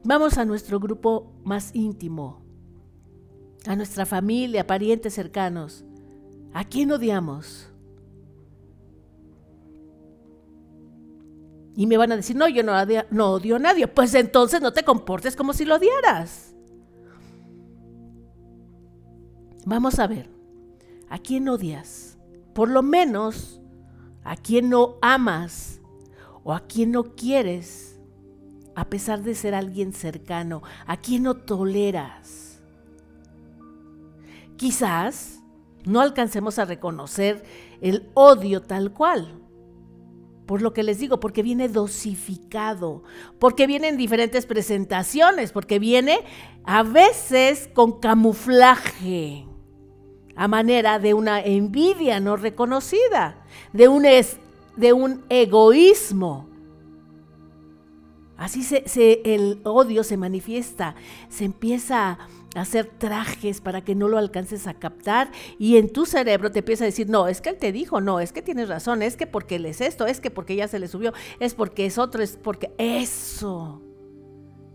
Vamos 0.03 0.37
a 0.37 0.45
nuestro 0.45 0.79
grupo 0.79 1.31
más 1.43 1.73
íntimo, 1.73 2.42
a 3.67 3.75
nuestra 3.75 4.05
familia, 4.05 4.67
parientes 4.67 5.13
cercanos. 5.13 5.85
¿A 6.53 6.63
quién 6.63 6.91
odiamos? 6.91 7.67
Y 11.75 11.87
me 11.87 11.97
van 11.97 12.11
a 12.11 12.15
decir, 12.17 12.35
no, 12.35 12.47
yo 12.47 12.61
no, 12.63 13.31
odio 13.31 13.55
a 13.55 13.59
nadie. 13.59 13.87
Pues 13.87 14.13
entonces 14.13 14.61
no 14.61 14.73
te 14.73 14.83
comportes 14.83 15.35
como 15.35 15.53
si 15.53 15.65
lo 15.65 15.75
odiaras. 15.75 16.53
Vamos 19.65 19.97
a 19.97 20.07
ver, 20.07 20.29
¿a 21.09 21.17
quién 21.17 21.47
odias? 21.47 22.17
Por 22.53 22.69
lo 22.69 22.83
menos, 22.83 23.61
¿a 24.23 24.35
quién 24.35 24.69
no 24.69 24.97
amas? 25.01 25.79
¿O 26.43 26.53
a 26.53 26.59
quién 26.59 26.91
no 26.91 27.15
quieres? 27.15 27.99
A 28.75 28.89
pesar 28.89 29.23
de 29.23 29.33
ser 29.33 29.55
alguien 29.55 29.93
cercano, 29.93 30.61
¿a 30.85 30.97
quién 30.97 31.23
no 31.23 31.35
toleras? 31.35 32.42
Quizás 34.63 35.43
no 35.83 35.99
alcancemos 35.99 36.57
a 36.57 36.63
reconocer 36.63 37.43
el 37.81 38.09
odio 38.13 38.61
tal 38.61 38.93
cual. 38.93 39.41
Por 40.45 40.61
lo 40.61 40.71
que 40.71 40.83
les 40.83 40.99
digo, 40.99 41.19
porque 41.19 41.43
viene 41.43 41.67
dosificado, 41.67 43.03
porque 43.39 43.67
viene 43.67 43.89
en 43.89 43.97
diferentes 43.97 44.45
presentaciones, 44.45 45.51
porque 45.51 45.79
viene 45.79 46.19
a 46.63 46.81
veces 46.81 47.69
con 47.73 47.99
camuflaje, 47.99 49.45
a 50.37 50.47
manera 50.47 50.97
de 50.97 51.13
una 51.13 51.41
envidia 51.41 52.21
no 52.21 52.37
reconocida, 52.37 53.43
de 53.73 53.89
un, 53.89 54.03
de 54.03 54.93
un 54.93 55.25
egoísmo. 55.27 56.47
Así 58.37 58.63
se, 58.63 59.21
el 59.25 59.59
odio 59.65 60.05
se 60.05 60.15
manifiesta, 60.15 60.95
se 61.27 61.43
empieza 61.43 62.17
hacer 62.55 62.85
trajes 62.85 63.61
para 63.61 63.83
que 63.83 63.95
no 63.95 64.07
lo 64.07 64.17
alcances 64.17 64.67
a 64.67 64.75
captar 64.75 65.31
y 65.57 65.77
en 65.77 65.91
tu 65.91 66.05
cerebro 66.05 66.51
te 66.51 66.59
empieza 66.59 66.83
a 66.83 66.87
decir, 66.87 67.09
no, 67.09 67.27
es 67.27 67.41
que 67.41 67.49
él 67.49 67.57
te 67.57 67.71
dijo, 67.71 68.01
no, 68.01 68.19
es 68.19 68.31
que 68.31 68.41
tienes 68.41 68.69
razón, 68.69 69.01
es 69.01 69.17
que 69.17 69.27
porque 69.27 69.55
él 69.55 69.65
es 69.65 69.81
esto, 69.81 70.05
es 70.05 70.21
que 70.21 70.31
porque 70.31 70.55
ya 70.55 70.67
se 70.67 70.79
le 70.79 70.87
subió, 70.87 71.13
es 71.39 71.53
porque 71.55 71.85
es 71.85 71.97
otro, 71.97 72.21
es 72.21 72.37
porque 72.37 72.71
eso, 72.77 73.81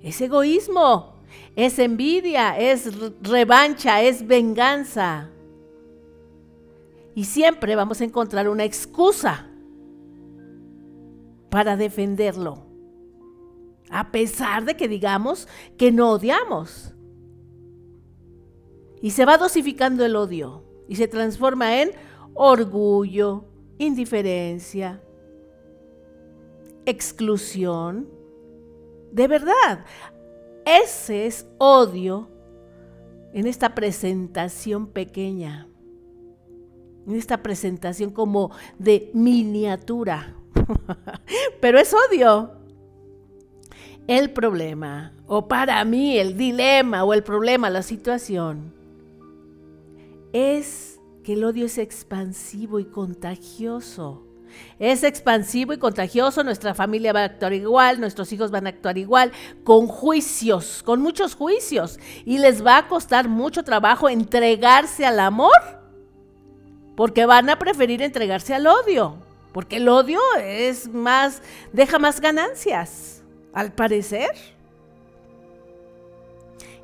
es 0.02 0.20
egoísmo, 0.20 1.14
es 1.54 1.78
envidia, 1.78 2.58
es 2.58 2.90
revancha, 3.22 4.02
es 4.02 4.26
venganza. 4.26 5.30
Y 7.14 7.24
siempre 7.24 7.74
vamos 7.74 8.00
a 8.00 8.04
encontrar 8.04 8.48
una 8.48 8.64
excusa 8.64 9.48
para 11.50 11.76
defenderlo. 11.76 12.64
A 13.90 14.12
pesar 14.12 14.64
de 14.64 14.76
que 14.76 14.86
digamos 14.86 15.48
que 15.76 15.90
no 15.90 16.10
odiamos. 16.10 16.94
Y 19.00 19.10
se 19.10 19.24
va 19.24 19.38
dosificando 19.38 20.04
el 20.04 20.16
odio 20.16 20.64
y 20.88 20.96
se 20.96 21.08
transforma 21.08 21.80
en 21.80 21.90
orgullo, 22.34 23.44
indiferencia, 23.78 25.00
exclusión. 26.84 28.08
De 29.12 29.28
verdad, 29.28 29.84
ese 30.64 31.26
es 31.26 31.46
odio 31.58 32.28
en 33.32 33.46
esta 33.46 33.74
presentación 33.74 34.86
pequeña 34.86 35.68
en 37.08 37.16
esta 37.16 37.42
presentación 37.42 38.10
como 38.10 38.50
de 38.78 39.10
miniatura. 39.14 40.34
Pero 41.60 41.78
es 41.78 41.94
odio. 41.94 42.52
El 44.06 44.30
problema, 44.30 45.12
o 45.26 45.48
para 45.48 45.84
mí 45.84 46.18
el 46.18 46.36
dilema 46.36 47.04
o 47.04 47.12
el 47.12 47.22
problema, 47.22 47.68
la 47.68 47.82
situación, 47.82 48.72
es 50.32 51.00
que 51.24 51.34
el 51.34 51.44
odio 51.44 51.66
es 51.66 51.78
expansivo 51.78 52.78
y 52.80 52.86
contagioso. 52.86 54.24
Es 54.78 55.02
expansivo 55.02 55.72
y 55.72 55.78
contagioso, 55.78 56.42
nuestra 56.42 56.74
familia 56.74 57.12
va 57.12 57.20
a 57.20 57.24
actuar 57.24 57.52
igual, 57.52 58.00
nuestros 58.00 58.32
hijos 58.32 58.50
van 58.50 58.66
a 58.66 58.70
actuar 58.70 58.96
igual, 58.96 59.32
con 59.62 59.86
juicios, 59.86 60.82
con 60.82 61.02
muchos 61.02 61.34
juicios, 61.34 61.98
y 62.24 62.38
les 62.38 62.64
va 62.64 62.78
a 62.78 62.88
costar 62.88 63.28
mucho 63.28 63.62
trabajo 63.62 64.08
entregarse 64.08 65.04
al 65.04 65.20
amor 65.20 65.78
porque 66.96 67.26
van 67.26 67.48
a 67.48 67.58
preferir 67.58 68.02
entregarse 68.02 68.54
al 68.54 68.66
odio, 68.66 69.14
porque 69.52 69.76
el 69.76 69.88
odio 69.88 70.18
es 70.42 70.88
más, 70.88 71.42
deja 71.72 71.98
más 71.98 72.20
ganancias, 72.20 73.22
al 73.52 73.72
parecer. 73.72 74.30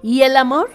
¿Y 0.03 0.23
el 0.23 0.37
amor? 0.37 0.71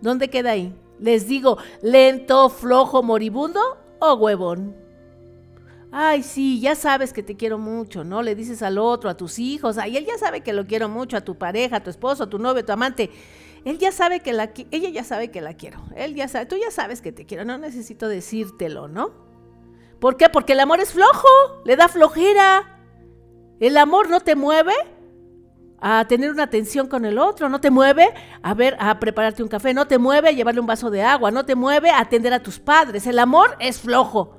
¿Dónde 0.00 0.28
queda 0.28 0.52
ahí? 0.52 0.74
Les 0.98 1.26
digo, 1.28 1.58
lento, 1.82 2.48
flojo, 2.48 3.02
moribundo 3.02 3.60
o 4.00 4.14
huevón. 4.14 4.76
Ay, 5.90 6.22
sí, 6.22 6.60
ya 6.60 6.74
sabes 6.74 7.12
que 7.12 7.22
te 7.22 7.36
quiero 7.36 7.56
mucho, 7.58 8.04
¿no? 8.04 8.22
Le 8.22 8.34
dices 8.34 8.62
al 8.62 8.76
otro, 8.78 9.08
a 9.08 9.16
tus 9.16 9.38
hijos, 9.38 9.78
ay, 9.78 9.96
él 9.96 10.04
ya 10.04 10.18
sabe 10.18 10.42
que 10.42 10.52
lo 10.52 10.66
quiero 10.66 10.88
mucho, 10.88 11.16
a 11.16 11.22
tu 11.22 11.38
pareja, 11.38 11.76
a 11.76 11.82
tu 11.82 11.88
esposo, 11.88 12.24
a 12.24 12.30
tu 12.30 12.38
novio, 12.38 12.60
a 12.60 12.66
tu 12.66 12.72
amante. 12.72 13.10
Él 13.64 13.78
ya 13.78 13.90
sabe 13.90 14.20
que 14.20 14.32
la 14.32 14.52
ella 14.70 14.90
ya 14.90 15.04
sabe 15.04 15.30
que 15.30 15.40
la 15.40 15.54
quiero. 15.54 15.82
Él 15.96 16.14
ya 16.14 16.28
sabe, 16.28 16.46
tú 16.46 16.56
ya 16.56 16.70
sabes 16.70 17.00
que 17.00 17.10
te 17.10 17.24
quiero, 17.24 17.44
no 17.44 17.56
necesito 17.58 18.08
decírtelo, 18.08 18.86
¿no? 18.88 19.12
¿Por 19.98 20.16
qué? 20.16 20.28
Porque 20.28 20.52
el 20.52 20.60
amor 20.60 20.80
es 20.80 20.92
flojo, 20.92 21.28
le 21.64 21.76
da 21.76 21.88
flojera. 21.88 22.76
El 23.58 23.76
amor 23.76 24.10
no 24.10 24.20
te 24.20 24.36
mueve 24.36 24.74
a 25.80 26.06
tener 26.06 26.30
una 26.30 26.44
atención 26.44 26.88
con 26.88 27.04
el 27.04 27.18
otro, 27.18 27.48
no 27.48 27.60
te 27.60 27.70
mueve 27.70 28.08
a 28.42 28.54
ver 28.54 28.76
a 28.80 28.98
prepararte 28.98 29.42
un 29.42 29.48
café, 29.48 29.74
no 29.74 29.86
te 29.86 29.98
mueve 29.98 30.28
a 30.28 30.32
llevarle 30.32 30.60
un 30.60 30.66
vaso 30.66 30.90
de 30.90 31.02
agua, 31.02 31.30
no 31.30 31.44
te 31.44 31.54
mueve 31.54 31.90
a 31.90 32.00
atender 32.00 32.32
a 32.32 32.42
tus 32.42 32.58
padres. 32.58 33.06
El 33.06 33.18
amor 33.18 33.56
es 33.60 33.80
flojo. 33.80 34.38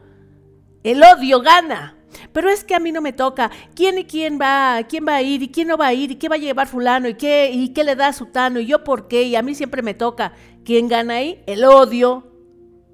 El 0.83 1.03
odio 1.03 1.41
gana. 1.41 1.95
Pero 2.33 2.49
es 2.49 2.63
que 2.63 2.75
a 2.75 2.79
mí 2.79 2.91
no 2.91 3.01
me 3.01 3.13
toca. 3.13 3.51
¿Quién 3.75 3.99
y 3.99 4.05
quién 4.05 4.39
va? 4.39 4.81
¿Quién 4.87 5.05
va 5.07 5.15
a 5.15 5.21
ir? 5.21 5.43
¿Y 5.43 5.49
quién 5.49 5.67
no 5.67 5.77
va 5.77 5.87
a 5.87 5.93
ir? 5.93 6.11
¿Y 6.11 6.15
qué 6.15 6.27
va 6.27 6.35
a 6.35 6.39
llevar 6.39 6.67
fulano? 6.67 7.07
¿Y 7.07 7.13
qué, 7.13 7.51
y 7.53 7.69
qué 7.69 7.83
le 7.83 7.95
da 7.95 8.07
a 8.07 8.13
sutano? 8.13 8.59
¿Y 8.59 8.65
yo 8.65 8.83
por 8.83 9.07
qué? 9.07 9.23
Y 9.23 9.35
a 9.35 9.41
mí 9.41 9.55
siempre 9.55 9.81
me 9.81 9.93
toca. 9.93 10.33
¿Quién 10.65 10.87
gana 10.87 11.15
ahí? 11.15 11.43
El 11.45 11.63
odio. 11.63 12.31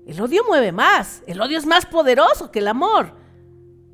El 0.06 0.22
odio 0.22 0.44
mueve 0.48 0.72
más. 0.72 1.24
El 1.28 1.42
odio 1.42 1.58
es 1.58 1.66
más 1.66 1.86
poderoso 1.86 2.52
que 2.52 2.60
el 2.60 2.68
amor. 2.68 3.14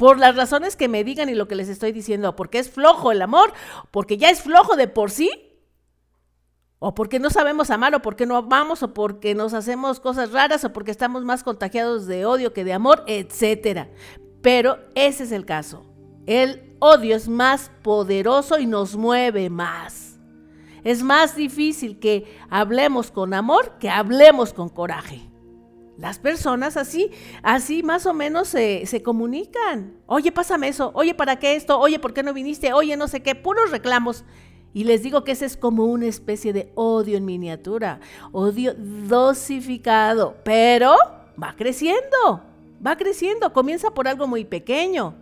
Por 0.02 0.18
las 0.18 0.36
razones 0.36 0.76
que 0.76 0.88
me 0.88 1.04
digan 1.04 1.30
y 1.30 1.36
lo 1.36 1.48
que 1.48 1.54
les 1.54 1.70
estoy 1.70 1.92
diciendo. 1.92 2.36
Porque 2.36 2.58
es 2.58 2.72
flojo 2.72 3.12
el 3.12 3.22
amor. 3.22 3.54
Porque 3.92 4.18
ya 4.18 4.32
es 4.32 4.42
flojo 4.42 4.76
de 4.76 4.88
por 4.88 5.12
sí. 5.12 5.30
O 6.80 6.96
porque 6.96 7.20
no 7.20 7.30
sabemos 7.30 7.70
amar, 7.70 7.94
o 7.94 8.02
porque 8.02 8.26
no 8.26 8.36
amamos, 8.36 8.82
o 8.82 8.96
porque 8.96 9.36
nos 9.36 9.54
hacemos 9.54 10.00
cosas 10.00 10.32
raras, 10.32 10.64
o 10.64 10.74
porque 10.74 10.90
estamos 10.90 11.24
más 11.24 11.44
contagiados 11.44 12.08
de 12.08 12.26
odio 12.26 12.52
que 12.52 12.64
de 12.64 12.74
amor, 12.74 13.04
etcétera. 13.06 13.90
Pero 14.42 14.80
ese 14.96 15.26
es 15.26 15.32
el 15.32 15.46
caso. 15.46 15.86
El 16.26 16.76
odio 16.80 17.16
es 17.16 17.28
más 17.30 17.70
poderoso 17.84 18.58
y 18.58 18.66
nos 18.66 18.96
mueve 18.96 19.52
más. 19.52 20.18
Es 20.84 21.04
más 21.04 21.36
difícil 21.36 22.00
que 22.00 22.40
hablemos 22.50 23.12
con 23.12 23.36
amor 23.36 23.78
que 23.78 23.92
hablemos 23.92 24.52
con 24.52 24.68
coraje. 24.68 25.31
Las 25.98 26.20
personas 26.20 26.78
así, 26.78 27.12
así 27.44 27.84
más 27.84 28.06
o 28.06 28.14
menos 28.14 28.48
se, 28.48 28.86
se, 28.86 29.04
comunican. 29.04 29.98
Oye, 30.08 30.32
pásame 30.32 30.68
eso. 30.68 30.92
Oye, 30.96 31.14
¿para 31.14 31.38
qué 31.38 31.56
esto? 31.56 31.80
Oye, 31.80 32.00
¿por 32.00 32.14
qué 32.14 32.24
no 32.24 32.34
viniste? 32.34 32.74
Oye, 32.74 32.98
no 32.98 33.08
sé 33.08 33.22
qué. 33.22 33.36
Puros 33.36 33.72
reclamos. 33.72 34.24
Y 34.74 34.86
les 34.86 35.04
digo 35.04 35.24
que 35.24 35.34
ese 35.34 35.46
es 35.46 35.58
como 35.58 35.86
una 35.86 36.08
especie 36.08 36.54
de 36.54 36.72
odio 36.76 37.18
en 37.18 37.26
miniatura. 37.26 38.00
Odio 38.32 38.74
dosificado. 38.74 40.38
Pero 40.44 40.96
va 41.42 41.56
creciendo 41.58 42.52
va 42.86 42.96
creciendo, 42.96 43.54
comienza 43.54 43.92
por 43.92 44.08
algo 44.08 44.28
muy 44.28 44.46
pequeño. 44.46 45.16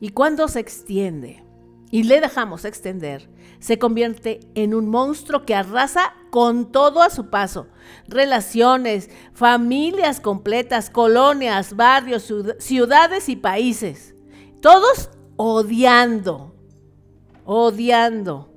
Y 0.00 0.10
cuando 0.10 0.48
se 0.48 0.60
extiende 0.60 1.44
y 1.90 2.04
le 2.04 2.20
dejamos 2.20 2.64
extender, 2.64 3.28
se 3.58 3.78
convierte 3.78 4.40
en 4.54 4.74
un 4.74 4.88
monstruo 4.88 5.44
que 5.44 5.54
arrasa 5.54 6.14
con 6.30 6.70
todo 6.70 7.02
a 7.02 7.10
su 7.10 7.30
paso. 7.30 7.66
Relaciones, 8.06 9.10
familias 9.34 10.20
completas, 10.20 10.88
colonias, 10.88 11.74
barrios, 11.74 12.32
ciudades 12.58 13.28
y 13.28 13.36
países. 13.36 14.14
Todos 14.60 15.10
odiando, 15.36 16.54
odiando. 17.44 18.54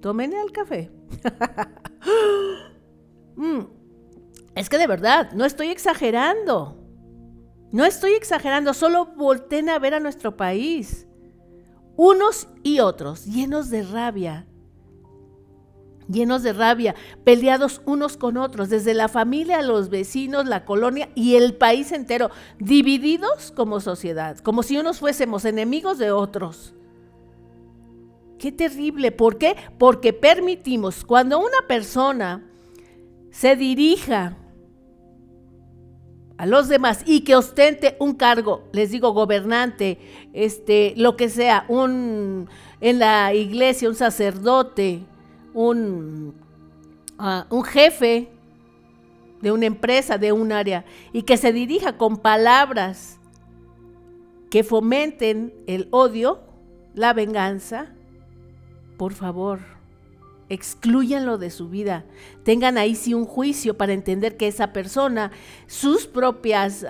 Tomen 0.00 0.32
el 0.32 0.52
café. 0.52 0.90
Mm. 3.36 3.62
Es 4.54 4.68
que 4.68 4.78
de 4.78 4.86
verdad, 4.86 5.32
no 5.32 5.44
estoy 5.44 5.68
exagerando. 5.68 6.80
No 7.72 7.84
estoy 7.84 8.12
exagerando, 8.12 8.72
solo 8.74 9.06
volten 9.16 9.68
a 9.68 9.80
ver 9.80 9.94
a 9.94 9.98
nuestro 9.98 10.36
país. 10.36 11.08
Unos 11.96 12.48
y 12.62 12.80
otros, 12.80 13.24
llenos 13.26 13.70
de 13.70 13.82
rabia, 13.82 14.46
llenos 16.08 16.42
de 16.42 16.52
rabia, 16.52 16.94
peleados 17.24 17.80
unos 17.86 18.16
con 18.16 18.36
otros, 18.36 18.68
desde 18.68 18.94
la 18.94 19.08
familia, 19.08 19.62
los 19.62 19.88
vecinos, 19.88 20.46
la 20.46 20.64
colonia 20.64 21.08
y 21.14 21.36
el 21.36 21.54
país 21.54 21.92
entero, 21.92 22.30
divididos 22.58 23.52
como 23.52 23.80
sociedad, 23.80 24.38
como 24.38 24.62
si 24.62 24.76
unos 24.76 24.98
fuésemos 24.98 25.44
enemigos 25.44 25.98
de 25.98 26.10
otros. 26.10 26.74
Qué 28.38 28.52
terrible, 28.52 29.12
¿por 29.12 29.38
qué? 29.38 29.56
Porque 29.78 30.12
permitimos 30.12 31.04
cuando 31.04 31.38
una 31.38 31.66
persona 31.66 32.44
se 33.30 33.56
dirija 33.56 34.36
a 36.36 36.46
los 36.46 36.68
demás 36.68 37.02
y 37.06 37.20
que 37.20 37.36
ostente 37.36 37.96
un 38.00 38.14
cargo, 38.14 38.64
les 38.72 38.90
digo 38.90 39.12
gobernante, 39.12 39.98
este, 40.32 40.94
lo 40.96 41.16
que 41.16 41.28
sea, 41.28 41.64
un 41.68 42.48
en 42.80 42.98
la 42.98 43.32
iglesia, 43.32 43.88
un 43.88 43.94
sacerdote, 43.94 45.00
un, 45.54 46.34
ah, 47.18 47.46
un 47.48 47.64
jefe 47.64 48.28
de 49.40 49.52
una 49.52 49.66
empresa, 49.66 50.18
de 50.18 50.32
un 50.32 50.52
área, 50.52 50.84
y 51.12 51.22
que 51.22 51.36
se 51.36 51.52
dirija 51.52 51.96
con 51.96 52.16
palabras 52.16 53.18
que 54.50 54.64
fomenten 54.64 55.54
el 55.66 55.88
odio, 55.90 56.40
la 56.94 57.12
venganza, 57.12 57.92
por 58.96 59.12
favor, 59.12 59.73
excluyanlo 60.54 61.38
de 61.38 61.50
su 61.50 61.68
vida. 61.68 62.04
Tengan 62.44 62.78
ahí 62.78 62.94
sí 62.94 63.14
un 63.14 63.26
juicio 63.26 63.76
para 63.76 63.92
entender 63.92 64.36
que 64.36 64.48
esa 64.48 64.72
persona, 64.72 65.30
sus 65.66 66.06
propias 66.06 66.86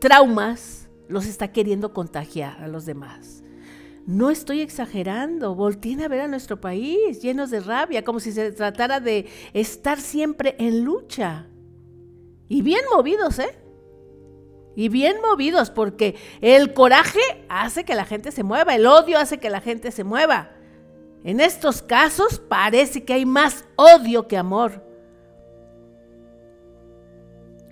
traumas, 0.00 0.88
los 1.08 1.26
está 1.26 1.52
queriendo 1.52 1.92
contagiar 1.92 2.62
a 2.62 2.68
los 2.68 2.86
demás. 2.86 3.42
No 4.06 4.30
estoy 4.30 4.60
exagerando, 4.60 5.54
volteen 5.54 6.02
a 6.02 6.08
ver 6.08 6.20
a 6.20 6.28
nuestro 6.28 6.60
país 6.60 7.22
llenos 7.22 7.50
de 7.50 7.60
rabia, 7.60 8.04
como 8.04 8.20
si 8.20 8.32
se 8.32 8.52
tratara 8.52 9.00
de 9.00 9.26
estar 9.54 10.00
siempre 10.00 10.56
en 10.58 10.84
lucha. 10.84 11.46
Y 12.48 12.60
bien 12.60 12.82
movidos, 12.94 13.38
¿eh? 13.38 13.58
y 14.76 14.88
bien 14.88 15.16
movidos, 15.20 15.70
porque 15.70 16.16
el 16.40 16.74
coraje 16.74 17.20
hace 17.48 17.84
que 17.84 17.94
la 17.94 18.04
gente 18.04 18.32
se 18.32 18.42
mueva, 18.42 18.74
el 18.74 18.86
odio 18.86 19.18
hace 19.18 19.38
que 19.38 19.50
la 19.50 19.60
gente 19.60 19.90
se 19.90 20.04
mueva. 20.04 20.50
En 21.24 21.40
estos 21.40 21.80
casos 21.80 22.38
parece 22.38 23.02
que 23.04 23.14
hay 23.14 23.24
más 23.24 23.64
odio 23.76 24.28
que 24.28 24.36
amor. 24.36 24.84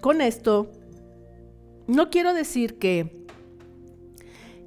Con 0.01 0.23
esto, 0.23 0.73
no 1.87 2.09
quiero 2.09 2.33
decir 2.33 2.79
que, 2.79 3.27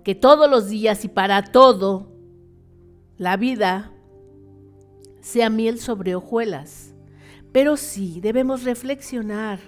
que 0.04 0.14
todos 0.14 0.50
los 0.50 0.70
días 0.70 1.04
y 1.04 1.08
para 1.08 1.42
todo 1.42 2.12
la 3.18 3.38
vida 3.38 3.92
sea 5.20 5.50
miel 5.50 5.80
sobre 5.80 6.14
hojuelas, 6.14 6.94
pero 7.52 7.78
sí 7.78 8.22
debemos 8.22 8.64
reflexionar 8.64 9.60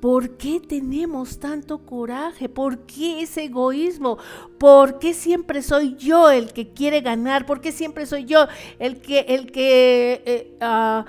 ¿Por 0.00 0.36
qué 0.36 0.60
tenemos 0.60 1.40
tanto 1.40 1.84
coraje? 1.84 2.48
¿Por 2.48 2.86
qué 2.86 3.22
ese 3.22 3.44
egoísmo? 3.44 4.18
¿Por 4.56 5.00
qué 5.00 5.12
siempre 5.12 5.60
soy 5.60 5.96
yo 5.96 6.30
el 6.30 6.52
que 6.52 6.72
quiere 6.72 7.00
ganar? 7.00 7.46
¿Por 7.46 7.60
qué 7.60 7.72
siempre 7.72 8.06
soy 8.06 8.24
yo 8.24 8.46
el 8.78 9.00
que, 9.00 9.20
el 9.20 9.50
que 9.50 10.22
eh, 10.24 10.56
ah, 10.60 11.04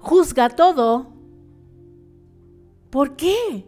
juzga 0.00 0.48
todo? 0.48 1.12
¿Por 2.90 3.14
qué? 3.14 3.64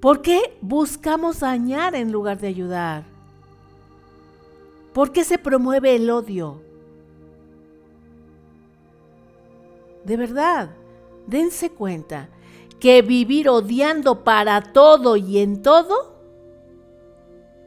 ¿Por 0.00 0.20
qué 0.20 0.58
buscamos 0.60 1.40
dañar 1.40 1.94
en 1.94 2.10
lugar 2.10 2.40
de 2.40 2.48
ayudar? 2.48 3.04
¿Por 4.92 5.12
qué 5.12 5.22
se 5.22 5.38
promueve 5.38 5.94
el 5.94 6.10
odio? 6.10 6.60
De 10.04 10.16
verdad, 10.16 10.70
dense 11.28 11.70
cuenta 11.70 12.28
que 12.80 13.02
vivir 13.02 13.48
odiando 13.48 14.24
para 14.24 14.72
todo 14.72 15.16
y 15.16 15.38
en 15.38 15.62
todo, 15.62 16.18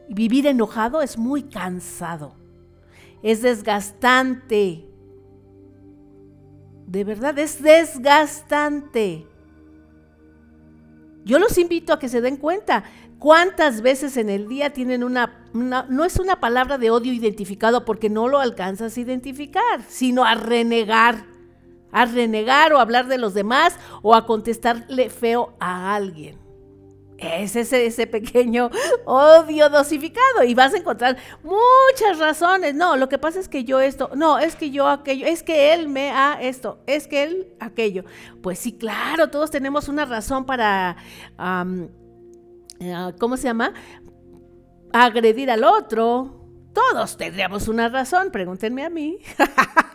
vivir 0.08 0.46
enojado 0.46 1.00
es 1.00 1.16
muy 1.16 1.44
cansado, 1.44 2.34
es 3.22 3.42
desgastante. 3.42 4.90
De 6.86 7.04
verdad, 7.04 7.38
es 7.38 7.62
desgastante. 7.62 9.26
Yo 11.24 11.38
los 11.38 11.56
invito 11.56 11.92
a 11.94 11.98
que 11.98 12.10
se 12.10 12.20
den 12.20 12.36
cuenta 12.36 12.84
cuántas 13.18 13.80
veces 13.80 14.18
en 14.18 14.28
el 14.28 14.48
día 14.48 14.74
tienen 14.74 15.02
una, 15.02 15.46
no 15.54 16.04
es 16.04 16.18
una 16.18 16.40
palabra 16.40 16.76
de 16.76 16.90
odio 16.90 17.12
identificado 17.12 17.86
porque 17.86 18.10
no 18.10 18.28
lo 18.28 18.40
alcanzas 18.40 18.96
a 18.96 19.00
identificar, 19.00 19.82
sino 19.88 20.24
a 20.24 20.34
renegar 20.34 21.33
a 21.94 22.04
renegar 22.04 22.72
o 22.74 22.80
hablar 22.80 23.06
de 23.06 23.16
los 23.16 23.32
demás 23.32 23.78
o 24.02 24.14
a 24.14 24.26
contestarle 24.26 25.08
feo 25.08 25.54
a 25.60 25.94
alguien. 25.94 26.44
Es 27.16 27.54
ese, 27.54 27.86
ese 27.86 28.08
pequeño 28.08 28.70
odio 29.06 29.68
dosificado 29.70 30.42
y 30.44 30.54
vas 30.54 30.74
a 30.74 30.78
encontrar 30.78 31.16
muchas 31.44 32.18
razones. 32.18 32.74
No, 32.74 32.96
lo 32.96 33.08
que 33.08 33.18
pasa 33.18 33.38
es 33.38 33.48
que 33.48 33.62
yo 33.62 33.78
esto, 33.78 34.10
no, 34.16 34.40
es 34.40 34.56
que 34.56 34.70
yo 34.70 34.88
aquello, 34.88 35.24
es 35.24 35.44
que 35.44 35.72
él 35.72 35.88
me 35.88 36.10
ha 36.10 36.36
esto, 36.42 36.82
es 36.88 37.06
que 37.06 37.22
él 37.22 37.54
aquello. 37.60 38.04
Pues 38.42 38.58
sí, 38.58 38.72
claro, 38.72 39.30
todos 39.30 39.52
tenemos 39.52 39.88
una 39.88 40.04
razón 40.04 40.44
para, 40.44 40.96
eh, 42.80 43.12
¿cómo 43.20 43.36
se 43.36 43.44
llama? 43.44 43.72
Agredir 44.92 45.50
al 45.50 45.62
otro. 45.62 46.40
Todos 46.74 47.16
tendríamos 47.16 47.68
una 47.68 47.88
razón, 47.88 48.32
pregúntenme 48.32 48.84
a 48.84 48.90
mí. 48.90 49.18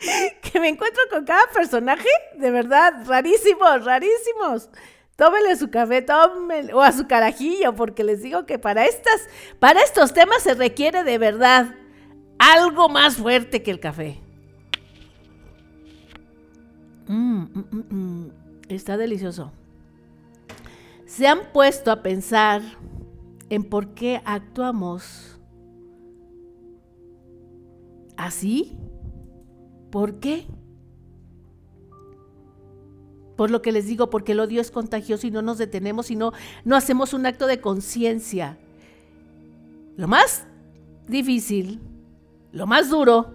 que 0.42 0.60
me 0.60 0.68
encuentro 0.68 1.02
con 1.10 1.24
cada 1.24 1.46
personaje, 1.52 2.08
de 2.36 2.50
verdad, 2.50 2.92
rarísimos, 3.06 3.84
rarísimos. 3.84 4.70
Tómele 5.16 5.54
su 5.56 5.70
café, 5.70 6.00
tómele, 6.00 6.72
o 6.72 6.80
a 6.80 6.92
su 6.92 7.06
carajillo, 7.06 7.74
porque 7.74 8.04
les 8.04 8.22
digo 8.22 8.46
que 8.46 8.58
para 8.58 8.86
estas, 8.86 9.28
para 9.58 9.82
estos 9.82 10.14
temas 10.14 10.42
se 10.42 10.54
requiere 10.54 11.04
de 11.04 11.18
verdad 11.18 11.74
algo 12.38 12.88
más 12.88 13.16
fuerte 13.16 13.62
que 13.62 13.70
el 13.70 13.80
café. 13.80 14.18
Mm, 17.06 17.42
mm, 17.42 17.84
mm, 17.90 18.32
Está 18.68 18.96
delicioso. 18.96 19.52
Se 21.04 21.26
han 21.26 21.52
puesto 21.52 21.90
a 21.90 22.02
pensar 22.02 22.62
en 23.50 23.64
por 23.64 23.94
qué 23.94 24.22
actuamos 24.24 25.38
así 28.16 28.78
¿Por 29.90 30.20
qué? 30.20 30.46
Por 33.36 33.50
lo 33.50 33.62
que 33.62 33.72
les 33.72 33.86
digo, 33.86 34.10
porque 34.10 34.32
el 34.32 34.40
odio 34.40 34.60
es 34.60 34.70
contagioso 34.70 35.26
y 35.26 35.30
no 35.30 35.42
nos 35.42 35.58
detenemos 35.58 36.10
y 36.10 36.16
no, 36.16 36.32
hacemos 36.72 37.14
un 37.14 37.26
acto 37.26 37.46
de 37.46 37.60
conciencia. 37.60 38.58
Lo 39.96 40.08
más 40.08 40.46
difícil, 41.08 41.80
lo 42.52 42.66
más 42.66 42.90
duro, 42.90 43.34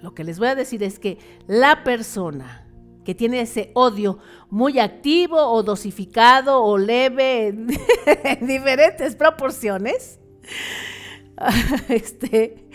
lo 0.00 0.14
que 0.14 0.24
les 0.24 0.38
voy 0.38 0.48
a 0.48 0.54
decir 0.54 0.82
es 0.82 0.98
que 0.98 1.18
la 1.46 1.84
persona 1.84 2.66
que 3.04 3.14
tiene 3.14 3.42
ese 3.42 3.70
odio 3.74 4.18
muy 4.48 4.78
activo 4.78 5.36
o 5.36 5.62
dosificado 5.62 6.62
o 6.62 6.78
leve 6.78 7.48
en, 7.48 7.66
diferentes 8.46 9.14
proporciones, 9.16 10.18
este, 11.88 12.70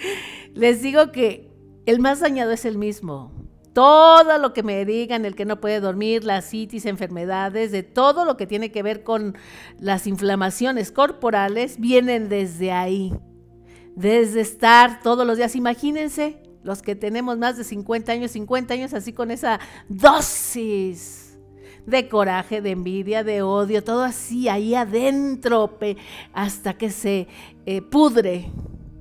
les 0.54 0.84
digo 0.84 1.12
que 1.12 1.49
el 1.90 2.00
más 2.00 2.20
dañado 2.20 2.52
es 2.52 2.66
el 2.66 2.78
mismo. 2.78 3.32
Todo 3.74 4.38
lo 4.38 4.54
que 4.54 4.62
me 4.62 4.86
digan, 4.86 5.26
el 5.26 5.36
que 5.36 5.46
no 5.46 5.60
puede 5.60 5.80
dormir, 5.80 6.24
las 6.24 6.50
citis, 6.50 6.86
enfermedades, 6.86 7.72
de 7.72 7.82
todo 7.82 8.26
lo 8.26 8.38
que 8.38 8.46
tiene 8.46 8.72
que 8.72 8.84
ver 8.84 9.04
con 9.04 9.38
las 9.80 10.06
inflamaciones 10.06 10.92
corporales, 10.92 11.80
vienen 11.80 12.30
desde 12.30 12.72
ahí. 12.72 13.14
Desde 13.96 14.42
estar 14.42 15.02
todos 15.02 15.26
los 15.26 15.38
días. 15.38 15.56
Imagínense 15.56 16.42
los 16.64 16.82
que 16.82 16.96
tenemos 16.96 17.38
más 17.38 17.58
de 17.58 17.64
50 17.64 18.12
años, 18.12 18.32
50 18.32 18.74
años 18.74 18.94
así 18.94 19.14
con 19.14 19.32
esa 19.32 19.60
dosis 19.88 21.40
de 21.86 22.08
coraje, 22.08 22.62
de 22.62 22.72
envidia, 22.72 23.24
de 23.24 23.42
odio, 23.42 23.84
todo 23.84 24.04
así 24.04 24.48
ahí 24.48 24.76
adentro 24.76 25.80
hasta 26.34 26.78
que 26.78 26.92
se 26.92 27.28
eh, 27.66 27.82
pudre. 27.82 28.52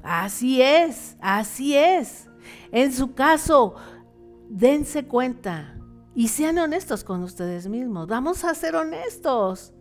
Así 0.02 0.62
es, 0.62 1.16
así 1.20 1.76
es. 1.76 2.27
En 2.72 2.92
su 2.92 3.14
caso, 3.14 3.74
dense 4.48 5.06
cuenta 5.06 5.78
y 6.14 6.28
sean 6.28 6.58
honestos 6.58 7.04
con 7.04 7.22
ustedes 7.22 7.68
mismos. 7.68 8.06
Vamos 8.06 8.44
a 8.44 8.54
ser 8.54 8.74
honestos. 8.76 9.72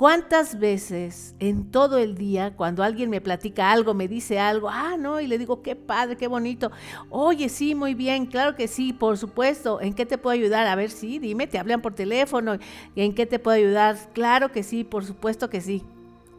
¿Cuántas 0.00 0.58
veces 0.58 1.36
en 1.40 1.70
todo 1.70 1.98
el 1.98 2.16
día, 2.16 2.56
cuando 2.56 2.82
alguien 2.82 3.10
me 3.10 3.20
platica 3.20 3.70
algo, 3.70 3.92
me 3.92 4.08
dice 4.08 4.38
algo, 4.38 4.70
ah, 4.70 4.96
no, 4.98 5.20
y 5.20 5.26
le 5.26 5.36
digo, 5.36 5.60
qué 5.60 5.76
padre, 5.76 6.16
qué 6.16 6.26
bonito, 6.26 6.70
oye, 7.10 7.50
sí, 7.50 7.74
muy 7.74 7.92
bien, 7.92 8.24
claro 8.24 8.56
que 8.56 8.66
sí, 8.66 8.94
por 8.94 9.18
supuesto, 9.18 9.78
¿en 9.78 9.92
qué 9.92 10.06
te 10.06 10.16
puedo 10.16 10.32
ayudar? 10.32 10.66
A 10.68 10.74
ver, 10.74 10.90
sí, 10.90 11.18
dime, 11.18 11.46
te 11.46 11.58
hablan 11.58 11.82
por 11.82 11.94
teléfono, 11.94 12.56
¿en 12.96 13.14
qué 13.14 13.26
te 13.26 13.38
puedo 13.38 13.58
ayudar? 13.58 13.98
Claro 14.14 14.50
que 14.50 14.62
sí, 14.62 14.84
por 14.84 15.04
supuesto 15.04 15.50
que 15.50 15.60
sí. 15.60 15.84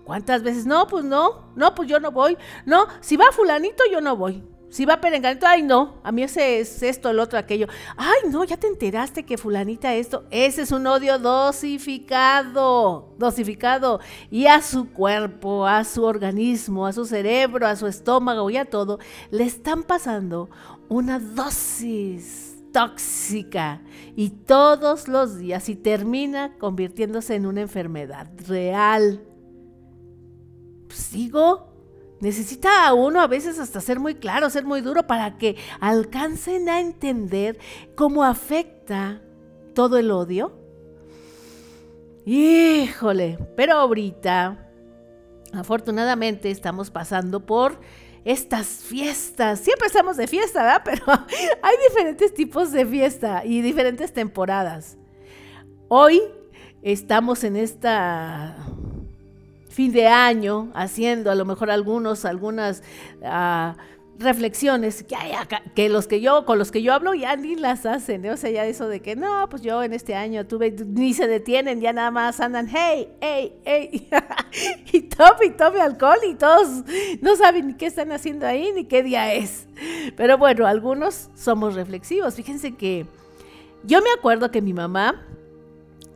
¿Cuántas 0.06 0.42
veces? 0.42 0.66
No, 0.66 0.88
pues 0.88 1.06
no, 1.06 1.54
no, 1.56 1.76
pues 1.76 1.88
yo 1.88 2.00
no 2.00 2.12
voy, 2.12 2.40
no, 2.66 2.88
si 3.00 3.16
va 3.16 3.26
fulanito, 3.32 3.84
yo 3.92 4.02
no 4.02 4.16
voy. 4.18 4.44
Si 4.72 4.86
va 4.86 5.02
Perenganito, 5.02 5.46
ay 5.46 5.64
no, 5.64 5.96
a 6.02 6.14
mí 6.14 6.24
ese 6.24 6.62
es 6.62 6.82
esto, 6.82 7.10
el 7.10 7.20
otro, 7.20 7.38
aquello. 7.38 7.68
Ay 7.98 8.30
no, 8.32 8.46
ya 8.46 8.56
te 8.56 8.68
enteraste 8.68 9.26
que 9.26 9.38
fulanita 9.38 9.94
esto. 9.94 10.24
Ese 10.32 10.62
es 10.62 10.72
un 10.72 10.88
odio 10.88 11.20
dosificado, 11.20 13.14
dosificado. 13.18 14.00
Y 14.30 14.46
a 14.48 14.62
su 14.62 14.90
cuerpo, 14.94 15.68
a 15.68 15.84
su 15.84 16.06
organismo, 16.06 16.88
a 16.88 16.94
su 16.94 17.04
cerebro, 17.04 17.68
a 17.68 17.76
su 17.76 17.86
estómago 17.86 18.50
y 18.50 18.56
a 18.56 18.64
todo, 18.64 19.00
le 19.30 19.44
están 19.44 19.84
pasando 19.84 20.50
una 20.88 21.20
dosis 21.20 22.56
tóxica 22.72 23.82
y 24.16 24.30
todos 24.30 25.10
los 25.10 25.38
días 25.38 25.68
y 25.68 25.76
termina 25.76 26.58
convirtiéndose 26.58 27.36
en 27.36 27.46
una 27.46 27.60
enfermedad 27.60 28.32
real. 28.48 29.22
¿Sigo? 30.88 31.71
Necesita 32.22 32.94
uno 32.94 33.20
a 33.20 33.28
veces 33.28 33.58
hasta 33.58 33.82
ser 33.82 34.00
muy 34.00 34.14
claro, 34.14 34.50
ser 34.52 34.64
muy 34.64 34.82
duro 34.82 35.08
para 35.08 35.40
que 35.40 35.58
alcancen 35.80 36.70
a 36.70 36.80
entender 36.80 37.58
cómo 37.96 38.24
afecta 38.24 39.22
todo 39.74 39.98
el 39.98 40.12
odio. 40.12 40.56
Híjole, 42.24 43.40
pero 43.58 43.74
ahorita, 43.74 44.70
afortunadamente, 45.52 46.52
estamos 46.52 46.92
pasando 46.92 47.44
por 47.44 47.80
estas 48.24 48.68
fiestas. 48.68 49.60
Siempre 49.60 49.88
estamos 49.88 50.16
de 50.16 50.28
fiesta, 50.28 50.62
¿verdad? 50.62 50.82
Pero 50.86 51.04
hay 51.64 51.76
diferentes 51.90 52.36
tipos 52.36 52.72
de 52.72 52.86
fiesta 52.86 53.44
y 53.44 53.62
diferentes 53.62 54.14
temporadas. 54.14 54.96
Hoy 55.88 56.22
estamos 56.84 57.44
en 57.44 57.56
esta 57.56 58.56
fin 59.72 59.92
de 59.92 60.08
año, 60.08 60.70
haciendo 60.74 61.32
a 61.32 61.36
lo 61.36 61.46
mejor 61.46 61.72
algunos, 61.72 62.26
algunas, 62.26 62.84
ah, 63.24 63.76
reflexiones 64.22 65.04
que, 65.04 65.16
que 65.76 65.90
los 65.90 66.08
que 66.08 66.22
yo 66.22 66.46
con 66.46 66.58
los 66.58 66.72
que 66.72 66.82
yo 66.82 66.94
hablo 66.94 67.14
ya 67.14 67.36
ni 67.36 67.56
las 67.56 67.86
hacen, 67.86 68.26
¿eh? 68.26 68.32
o 68.32 68.38
sea, 68.38 68.50
ya 68.50 68.66
eso 68.66 68.88
de 68.88 69.02
que 69.02 69.16
no, 69.16 69.48
pues 69.50 69.62
yo 69.62 69.84
en 69.84 69.94
este 69.94 70.16
año 70.16 70.46
tuve 70.46 70.72
ni 70.72 71.14
se 71.14 71.28
detienen, 71.28 71.82
ya 71.82 71.94
nada 71.94 72.12
más 72.12 72.40
andan, 72.40 72.68
hey, 72.72 73.10
hey, 73.20 73.54
hey, 73.66 74.08
y 74.94 75.02
tome 75.02 75.46
y 75.48 75.50
tome 75.52 75.82
alcohol 75.82 76.20
y 76.28 76.36
todos 76.36 76.84
no 77.22 77.36
saben 77.36 77.68
ni 77.68 77.74
qué 77.74 77.88
están 77.88 78.12
haciendo 78.12 78.48
ahí 78.48 78.72
ni 78.74 78.86
qué 78.86 79.04
día 79.04 79.34
es. 79.34 79.68
Pero 80.16 80.38
bueno, 80.38 80.68
algunos 80.68 81.30
somos 81.36 81.76
reflexivos. 81.76 82.36
Fíjense 82.36 82.76
que 82.76 83.06
yo 83.84 84.02
me 84.02 84.12
acuerdo 84.18 84.52
que 84.52 84.62
mi 84.62 84.74
mamá 84.74 85.26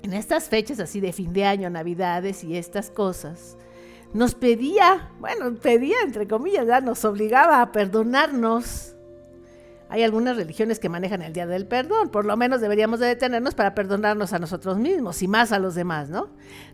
en 0.05 0.13
estas 0.13 0.49
fechas 0.49 0.79
así 0.79 0.99
de 0.99 1.11
fin 1.11 1.33
de 1.33 1.45
año, 1.45 1.69
Navidades 1.69 2.43
y 2.43 2.55
estas 2.55 2.91
cosas, 2.91 3.57
nos 4.13 4.35
pedía, 4.35 5.09
bueno, 5.19 5.55
pedía 5.55 5.97
entre 6.03 6.27
comillas, 6.27 6.67
ya 6.67 6.79
nos 6.79 7.03
obligaba 7.05 7.61
a 7.61 7.71
perdonarnos. 7.71 8.95
Hay 9.89 10.03
algunas 10.03 10.37
religiones 10.37 10.79
que 10.79 10.89
manejan 10.89 11.23
el 11.23 11.33
Día 11.33 11.47
del 11.47 11.67
Perdón, 11.67 12.09
por 12.09 12.25
lo 12.25 12.37
menos 12.37 12.61
deberíamos 12.61 12.99
de 12.99 13.07
detenernos 13.07 13.55
para 13.55 13.73
perdonarnos 13.73 14.31
a 14.31 14.39
nosotros 14.39 14.77
mismos 14.77 15.21
y 15.23 15.27
más 15.27 15.51
a 15.51 15.59
los 15.59 15.73
demás, 15.73 16.09
¿no? 16.09 16.29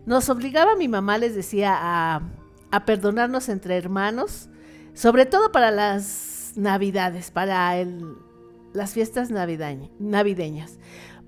Nos 0.06 0.30
obligaba, 0.30 0.76
mi 0.76 0.88
mamá 0.90 1.18
les 1.18 1.34
decía, 1.34 1.74
a, 1.74 2.22
a 2.70 2.86
perdonarnos 2.86 3.48
entre 3.48 3.78
hermanos, 3.78 4.50
sobre 4.94 5.26
todo 5.26 5.52
para 5.52 5.72
las 5.72 6.54
Navidades, 6.56 7.32
para 7.32 7.78
el, 7.78 8.16
las 8.74 8.94
fiestas 8.94 9.30
navideñas, 9.32 10.78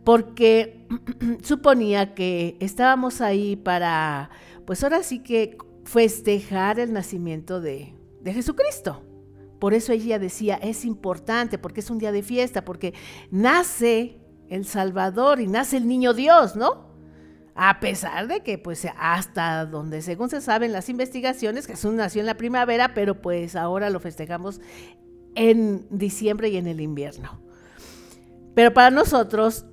porque 0.03 0.85
suponía 1.43 2.13
que 2.13 2.57
estábamos 2.59 3.21
ahí 3.21 3.55
para, 3.55 4.29
pues 4.65 4.83
ahora 4.83 5.03
sí 5.03 5.19
que 5.19 5.57
festejar 5.85 6.79
el 6.79 6.93
nacimiento 6.93 7.61
de, 7.61 7.93
Jesucristo. 8.25 9.03
Por 9.59 9.73
eso 9.73 9.91
ella 9.91 10.19
decía, 10.19 10.55
es 10.55 10.85
importante, 10.85 11.57
porque 11.57 11.81
es 11.81 11.89
un 11.89 11.97
día 11.97 12.11
de 12.11 12.23
fiesta, 12.23 12.63
porque 12.63 12.93
nace 13.31 14.17
el 14.49 14.65
Salvador 14.65 15.41
y 15.41 15.47
nace 15.47 15.77
el 15.77 15.87
niño 15.87 16.13
Dios, 16.13 16.55
¿no? 16.55 16.93
A 17.55 17.79
pesar 17.79 18.27
de 18.27 18.41
que, 18.41 18.57
pues, 18.57 18.87
hasta 18.97 19.65
donde, 19.65 20.01
según 20.01 20.29
se 20.29 20.41
saben 20.41 20.71
las 20.71 20.89
investigaciones, 20.89 21.67
Jesús 21.67 21.93
nació 21.93 22.21
en 22.21 22.25
la 22.25 22.37
primavera, 22.37 22.93
pero 22.93 23.21
pues 23.21 23.55
ahora 23.55 23.89
lo 23.89 23.99
festejamos 23.99 24.59
en 25.35 25.85
diciembre 25.89 26.49
y 26.49 26.57
en 26.57 26.67
el 26.67 26.81
invierno. 26.81 27.39
Pero 28.55 28.73
para 28.73 28.89
nosotros 28.89 29.65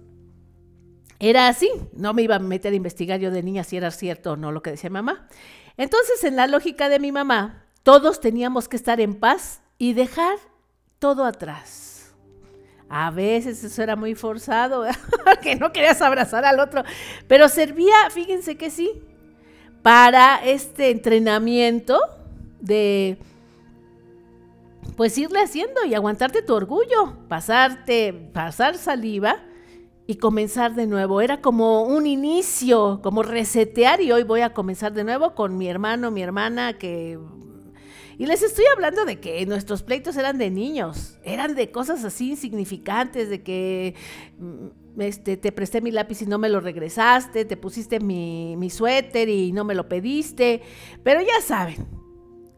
era 1.21 1.49
así. 1.49 1.71
No 1.93 2.15
me 2.15 2.23
iba 2.23 2.37
a 2.37 2.41
meter 2.41 2.73
a 2.73 2.77
investigar 2.77 3.21
yo 3.21 3.31
de 3.31 3.43
niña 3.43 3.63
si 3.63 3.77
era 3.77 3.91
cierto 3.91 4.33
o 4.33 4.37
no 4.37 4.51
lo 4.51 4.63
que 4.63 4.71
decía 4.71 4.91
mamá. 4.91 5.29
Entonces, 5.77 6.25
en 6.25 6.35
la 6.35 6.47
lógica 6.47 6.89
de 6.89 6.99
mi 6.99 7.13
mamá, 7.13 7.67
todos 7.83 8.21
teníamos 8.21 8.69
que 8.69 8.77
estar 8.77 9.01
en 9.01 9.15
paz 9.15 9.63
y 9.79 9.93
dejar 9.93 10.39
todo 10.99 11.25
atrás. 11.25 12.13
A 12.89 13.11
veces 13.11 13.63
eso 13.63 13.83
era 13.83 13.95
muy 13.95 14.15
forzado, 14.15 14.85
que 15.43 15.55
no 15.55 15.73
querías 15.73 16.03
abrazar 16.03 16.45
al 16.45 16.59
otro, 16.59 16.83
pero 17.29 17.49
servía, 17.49 17.95
fíjense 18.11 18.57
que 18.57 18.69
sí, 18.69 18.91
para 19.83 20.37
este 20.45 20.91
entrenamiento 20.91 22.01
de 22.61 23.17
pues 24.97 25.17
irle 25.17 25.41
haciendo 25.41 25.85
y 25.85 25.95
aguantarte 25.95 26.43
tu 26.43 26.53
orgullo, 26.53 27.17
pasarte, 27.29 28.13
pasar 28.13 28.77
saliva 28.77 29.41
y 30.11 30.17
comenzar 30.17 30.75
de 30.75 30.89
nuevo. 30.89 31.21
Era 31.21 31.41
como 31.41 31.85
un 31.85 32.05
inicio, 32.05 32.99
como 33.01 33.23
resetear 33.23 34.01
y 34.01 34.11
hoy 34.11 34.25
voy 34.25 34.41
a 34.41 34.53
comenzar 34.53 34.93
de 34.93 35.05
nuevo 35.05 35.37
con 35.37 35.57
mi 35.57 35.69
hermano, 35.69 36.11
mi 36.11 36.21
hermana, 36.21 36.79
que... 36.79 37.17
Y 38.19 38.27
les 38.27 38.43
estoy 38.43 38.65
hablando 38.75 39.05
de 39.05 39.21
que 39.21 39.47
nuestros 39.47 39.85
pleitos 39.85 40.17
eran 40.17 40.37
de 40.37 40.51
niños, 40.51 41.17
eran 41.23 41.55
de 41.55 41.71
cosas 41.71 42.05
así 42.05 42.31
insignificantes, 42.31 43.31
de 43.31 43.45
que 43.45 43.95
mm, 44.41 45.01
este, 45.01 45.37
te 45.37 45.53
presté 45.53 45.81
mi 45.81 45.93
lápiz 45.93 46.23
y 46.23 46.27
no 46.27 46.39
me 46.39 46.49
lo 46.49 46.59
regresaste, 46.59 47.45
te 47.45 47.57
pusiste 47.57 48.01
mi, 48.01 48.57
mi 48.57 48.69
suéter 48.69 49.29
y 49.29 49.53
no 49.53 49.65
me 49.65 49.77
lo 49.77 49.89
pediste, 49.89 50.61
pero 51.05 51.21
ya 51.21 51.41
saben, 51.41 51.87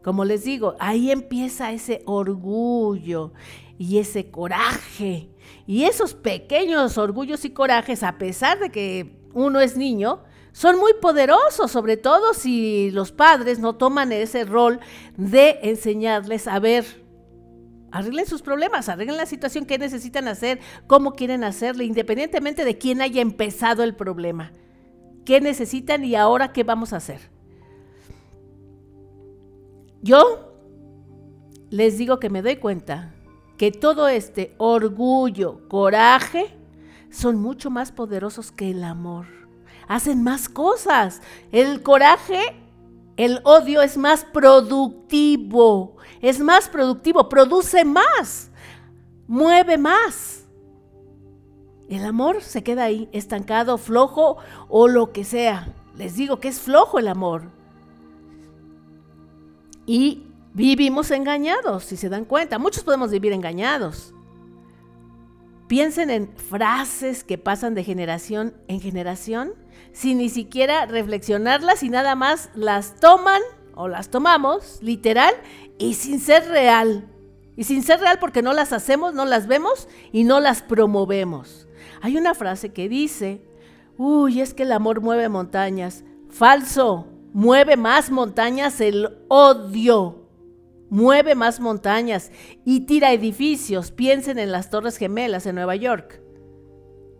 como 0.03 0.25
les 0.25 0.43
digo, 0.43 0.75
ahí 0.79 1.11
empieza 1.11 1.71
ese 1.71 2.01
orgullo 2.07 3.31
y 3.77 3.99
ese 3.99 4.31
coraje 4.31 5.32
y 5.65 5.83
esos 5.83 6.13
pequeños 6.13 6.97
orgullos 6.97 7.45
y 7.45 7.51
corajes, 7.51 8.03
a 8.03 8.17
pesar 8.17 8.59
de 8.59 8.69
que 8.69 9.15
uno 9.33 9.59
es 9.59 9.77
niño, 9.77 10.23
son 10.51 10.77
muy 10.77 10.93
poderosos, 11.01 11.71
sobre 11.71 11.97
todo 11.97 12.33
si 12.33 12.91
los 12.91 13.11
padres 13.11 13.59
no 13.59 13.75
toman 13.75 14.11
ese 14.11 14.45
rol 14.45 14.79
de 15.17 15.59
enseñarles 15.63 16.47
a 16.47 16.59
ver, 16.59 16.85
arreglen 17.91 18.27
sus 18.27 18.41
problemas, 18.41 18.87
arreglen 18.87 19.17
la 19.17 19.25
situación 19.25 19.65
que 19.65 19.79
necesitan 19.79 20.27
hacer, 20.27 20.59
cómo 20.87 21.13
quieren 21.13 21.43
hacerle, 21.43 21.85
independientemente 21.85 22.65
de 22.65 22.77
quién 22.77 23.01
haya 23.01 23.21
empezado 23.21 23.83
el 23.83 23.95
problema. 23.95 24.51
¿Qué 25.25 25.41
necesitan 25.41 26.03
y 26.03 26.15
ahora 26.15 26.51
qué 26.51 26.63
vamos 26.63 26.93
a 26.93 26.97
hacer? 26.97 27.21
Yo 30.01 30.53
les 31.69 31.97
digo 31.97 32.19
que 32.19 32.29
me 32.29 32.41
doy 32.41 32.57
cuenta 32.57 33.13
que 33.57 33.71
todo 33.71 34.07
este 34.07 34.55
orgullo, 34.57 35.67
coraje, 35.67 36.57
son 37.09 37.41
mucho 37.41 37.69
más 37.69 37.91
poderosos 37.91 38.51
que 38.51 38.71
el 38.71 38.83
amor. 38.83 39.27
Hacen 39.87 40.23
más 40.23 40.49
cosas. 40.49 41.21
El 41.51 41.83
coraje, 41.83 42.41
el 43.17 43.39
odio 43.43 43.81
es 43.81 43.97
más 43.97 44.25
productivo. 44.25 45.97
Es 46.21 46.39
más 46.39 46.69
productivo, 46.69 47.29
produce 47.29 47.85
más, 47.85 48.49
mueve 49.27 49.77
más. 49.77 50.45
El 51.89 52.05
amor 52.05 52.41
se 52.41 52.63
queda 52.63 52.85
ahí, 52.85 53.09
estancado, 53.11 53.77
flojo 53.77 54.37
o 54.69 54.87
lo 54.87 55.11
que 55.11 55.25
sea. 55.25 55.73
Les 55.95 56.15
digo 56.15 56.39
que 56.39 56.47
es 56.47 56.59
flojo 56.59 56.97
el 56.97 57.07
amor. 57.07 57.51
Y 59.85 60.23
Vivimos 60.53 61.09
engañados, 61.09 61.83
si 61.83 61.97
se 61.97 62.09
dan 62.09 62.25
cuenta. 62.25 62.59
Muchos 62.59 62.83
podemos 62.83 63.09
vivir 63.09 63.33
engañados. 63.33 64.13
Piensen 65.67 66.11
en 66.11 66.29
frases 66.37 67.23
que 67.23 67.39
pasan 67.39 67.73
de 67.73 67.83
generación 67.83 68.53
en 68.67 68.79
generación 68.79 69.53
sin 69.93 70.19
ni 70.19 70.29
siquiera 70.29 70.85
reflexionarlas 70.85 71.81
y 71.81 71.89
nada 71.89 72.15
más 72.15 72.51
las 72.53 72.99
toman 72.99 73.41
o 73.75 73.87
las 73.87 74.09
tomamos 74.09 74.77
literal 74.83 75.33
y 75.79 75.95
sin 75.95 76.19
ser 76.19 76.47
real. 76.49 77.09
Y 77.55 77.63
sin 77.63 77.81
ser 77.81 77.99
real 77.99 78.19
porque 78.19 78.43
no 78.43 78.53
las 78.53 78.73
hacemos, 78.73 79.15
no 79.15 79.25
las 79.25 79.47
vemos 79.47 79.87
y 80.11 80.23
no 80.23 80.39
las 80.39 80.61
promovemos. 80.61 81.67
Hay 82.01 82.17
una 82.17 82.35
frase 82.35 82.69
que 82.69 82.89
dice, 82.89 83.41
uy, 83.97 84.41
es 84.41 84.53
que 84.53 84.63
el 84.63 84.71
amor 84.71 85.01
mueve 85.01 85.29
montañas. 85.29 86.03
Falso, 86.29 87.07
mueve 87.31 87.75
más 87.77 88.11
montañas 88.11 88.81
el 88.81 89.17
odio 89.29 90.22
mueve 90.89 91.35
más 91.35 91.59
montañas 91.59 92.31
y 92.65 92.81
tira 92.81 93.11
edificios. 93.11 93.91
Piensen 93.91 94.39
en 94.39 94.51
las 94.51 94.69
Torres 94.69 94.97
Gemelas 94.97 95.45
en 95.45 95.55
Nueva 95.55 95.75
York. 95.75 96.21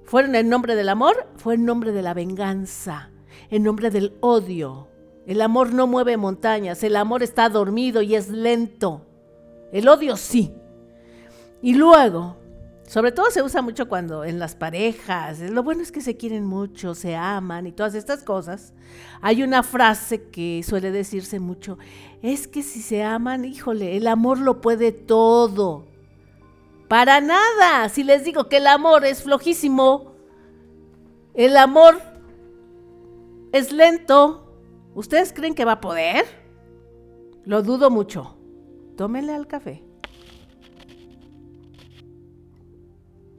¿Fueron 0.06 0.36
en 0.36 0.50
nombre 0.50 0.76
del 0.76 0.90
amor? 0.90 1.28
Fue 1.38 1.56
en 1.56 1.66
nombre 1.66 1.92
de 1.92 2.02
la 2.02 2.14
venganza, 2.14 3.12
en 3.50 3.64
nombre 3.64 3.90
del 3.90 4.16
odio. 4.20 4.88
El 5.26 5.42
amor 5.42 5.74
no 5.74 5.88
mueve 5.88 6.18
montañas, 6.18 6.84
el 6.84 6.96
amor 6.96 7.24
está 7.24 7.50
dormido 7.50 8.02
y 8.02 8.16
es 8.16 8.30
lento. 8.30 9.06
El 9.72 9.88
odio 9.88 10.18
sí. 10.18 10.54
Y 11.62 11.76
luego, 11.76 12.38
sobre 12.88 13.12
todo 13.12 13.32
se 13.32 13.42
usa 13.42 13.62
mucho 13.62 13.88
cuando 13.88 14.24
en 14.24 14.40
las 14.40 14.56
parejas, 14.56 15.40
lo 15.40 15.64
bueno 15.64 15.82
es 15.82 15.92
que 15.92 16.02
se 16.02 16.18
quieren 16.18 16.46
mucho, 16.46 16.96
se 16.96 17.16
aman 17.16 17.66
y 17.66 17.72
todas 17.72 17.96
estas 17.96 18.24
cosas. 18.24 18.74
Hay 19.22 19.42
una 19.42 19.64
frase 19.64 20.30
que 20.30 20.62
suele 20.64 20.92
decirse 20.92 21.40
mucho, 21.40 21.78
es 22.22 22.48
que 22.48 22.62
si 22.62 22.82
se 22.82 23.04
aman, 23.04 23.46
híjole, 23.46 23.98
el 23.98 24.08
amor 24.08 24.38
lo 24.40 24.62
puede 24.62 24.92
todo. 24.92 25.88
Para 26.88 27.22
nada, 27.22 27.90
si 27.90 28.04
les 28.04 28.24
digo 28.24 28.50
que 28.50 28.58
el 28.58 28.68
amor 28.68 29.06
es 29.06 29.24
flojísimo, 29.24 30.14
el 31.34 31.58
amor 31.58 32.00
es 33.52 33.72
lento, 33.72 34.56
¿ustedes 34.94 35.34
creen 35.34 35.56
que 35.56 35.66
va 35.66 35.74
a 35.74 35.82
poder? 35.82 36.26
Lo 37.46 37.64
dudo 37.64 37.90
mucho. 37.90 38.38
Tómenle 38.96 39.34
al 39.34 39.48
café. 39.48 39.83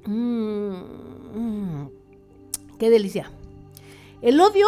Mmm, 0.06 1.86
qué 2.78 2.90
delicia. 2.90 3.30
El 4.20 4.40
odio, 4.40 4.66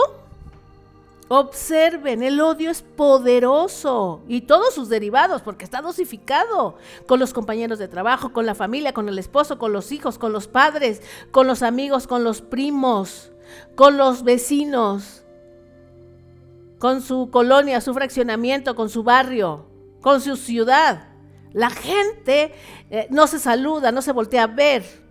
observen, 1.29 2.23
el 2.23 2.41
odio 2.41 2.71
es 2.71 2.83
poderoso 2.83 4.23
y 4.29 4.43
todos 4.43 4.75
sus 4.75 4.89
derivados 4.89 5.43
porque 5.43 5.65
está 5.65 5.83
dosificado 5.83 6.77
con 7.07 7.19
los 7.19 7.33
compañeros 7.33 7.79
de 7.79 7.89
trabajo, 7.89 8.33
con 8.33 8.47
la 8.47 8.55
familia, 8.55 8.93
con 8.93 9.09
el 9.09 9.19
esposo, 9.19 9.59
con 9.59 9.73
los 9.73 9.93
hijos, 9.93 10.19
con 10.19 10.33
los 10.33 10.47
padres, 10.47 11.03
con 11.31 11.47
los 11.47 11.63
amigos, 11.63 12.07
con 12.07 12.23
los 12.25 12.43
primos, 12.43 13.33
con 13.75 13.97
los 13.97 14.25
vecinos, 14.25 15.25
con 16.79 17.03
su 17.03 17.31
colonia, 17.31 17.81
su 17.81 17.95
fraccionamiento, 17.95 18.75
con 18.75 18.91
su 18.91 19.03
barrio, 19.03 19.67
con 20.01 20.21
su 20.21 20.37
ciudad. 20.37 21.09
La 21.53 21.71
gente 21.71 22.53
eh, 22.91 23.07
no 23.11 23.27
se 23.27 23.39
saluda, 23.39 23.91
no 23.93 24.03
se 24.03 24.13
voltea 24.13 24.45
a 24.45 24.49
ver. 24.49 25.06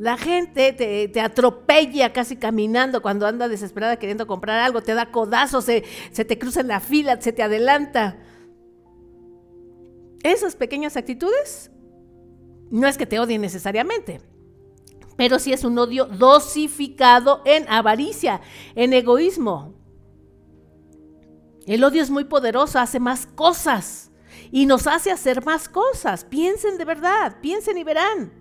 La 0.00 0.16
gente 0.16 0.72
te, 0.72 1.20
atropella 1.20 2.10
casi 2.14 2.36
caminando 2.36 3.02
cuando 3.02 3.26
anda 3.26 3.48
desesperada 3.48 3.98
queriendo 3.98 4.26
comprar 4.26 4.58
algo, 4.60 4.80
te 4.80 4.94
da 4.94 5.12
codazos, 5.12 5.66
se, 5.66 5.84
se 6.10 6.24
te 6.24 6.38
cruza 6.38 6.62
en 6.62 6.68
la 6.68 6.80
fila, 6.80 7.20
se 7.20 7.34
te 7.34 7.42
adelanta. 7.42 8.16
Esas 10.22 10.56
pequeñas 10.56 10.96
actitudes 10.96 11.70
no 12.70 12.86
es 12.88 12.96
que 12.96 13.04
te 13.04 13.20
odien 13.20 13.42
necesariamente, 13.42 14.22
pero 15.16 15.38
sí 15.38 15.52
es 15.52 15.64
un 15.64 15.78
odio 15.78 16.06
dosificado 16.06 17.42
en 17.44 17.68
avaricia, 17.68 18.40
en 18.74 18.94
egoísmo. 18.94 19.74
El 21.66 21.84
odio 21.84 22.00
es 22.00 22.08
muy 22.08 22.24
poderoso, 22.24 22.78
hace 22.78 23.00
más 23.00 23.26
cosas 23.26 24.10
y 24.50 24.64
nos 24.64 24.86
hace 24.86 25.10
hacer 25.10 25.44
más 25.44 25.68
cosas. 25.68 26.24
Piensen 26.24 26.78
de 26.78 26.86
verdad, 26.86 27.36
piensen 27.42 27.76
y 27.76 27.84
verán. 27.84 28.39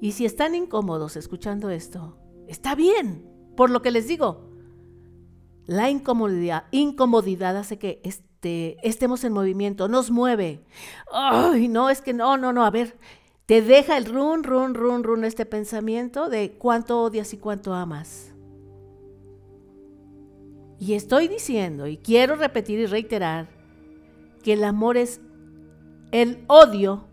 Y 0.00 0.12
si 0.12 0.26
están 0.26 0.54
incómodos 0.54 1.16
escuchando 1.16 1.70
esto, 1.70 2.18
está 2.48 2.74
bien, 2.74 3.28
por 3.56 3.70
lo 3.70 3.82
que 3.82 3.90
les 3.90 4.06
digo. 4.08 4.50
La 5.64 5.90
incomodidad, 5.90 7.56
hace 7.56 7.78
que 7.78 8.00
este, 8.04 8.76
estemos 8.86 9.24
en 9.24 9.32
movimiento, 9.32 9.88
nos 9.88 10.10
mueve. 10.10 10.64
Ay, 11.12 11.68
no, 11.68 11.90
es 11.90 12.02
que 12.02 12.12
no, 12.12 12.36
no, 12.36 12.52
no, 12.52 12.64
a 12.64 12.70
ver, 12.70 12.96
te 13.46 13.62
deja 13.62 13.96
el 13.96 14.06
run, 14.06 14.44
run, 14.44 14.74
run, 14.74 15.02
run 15.02 15.24
este 15.24 15.46
pensamiento 15.46 16.28
de 16.28 16.52
cuánto 16.52 17.02
odias 17.02 17.32
y 17.32 17.38
cuánto 17.38 17.74
amas. 17.74 18.32
Y 20.78 20.94
estoy 20.94 21.26
diciendo, 21.28 21.86
y 21.86 21.96
quiero 21.96 22.36
repetir 22.36 22.78
y 22.78 22.86
reiterar, 22.86 23.48
que 24.42 24.52
el 24.52 24.62
amor 24.62 24.96
es 24.96 25.20
el 26.12 26.44
odio, 26.46 27.04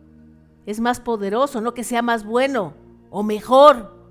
es 0.66 0.80
más 0.80 1.00
poderoso, 1.00 1.62
no 1.62 1.74
que 1.74 1.84
sea 1.84 2.02
más 2.02 2.24
bueno 2.24 2.76
o 3.10 3.24
mejor. 3.24 4.04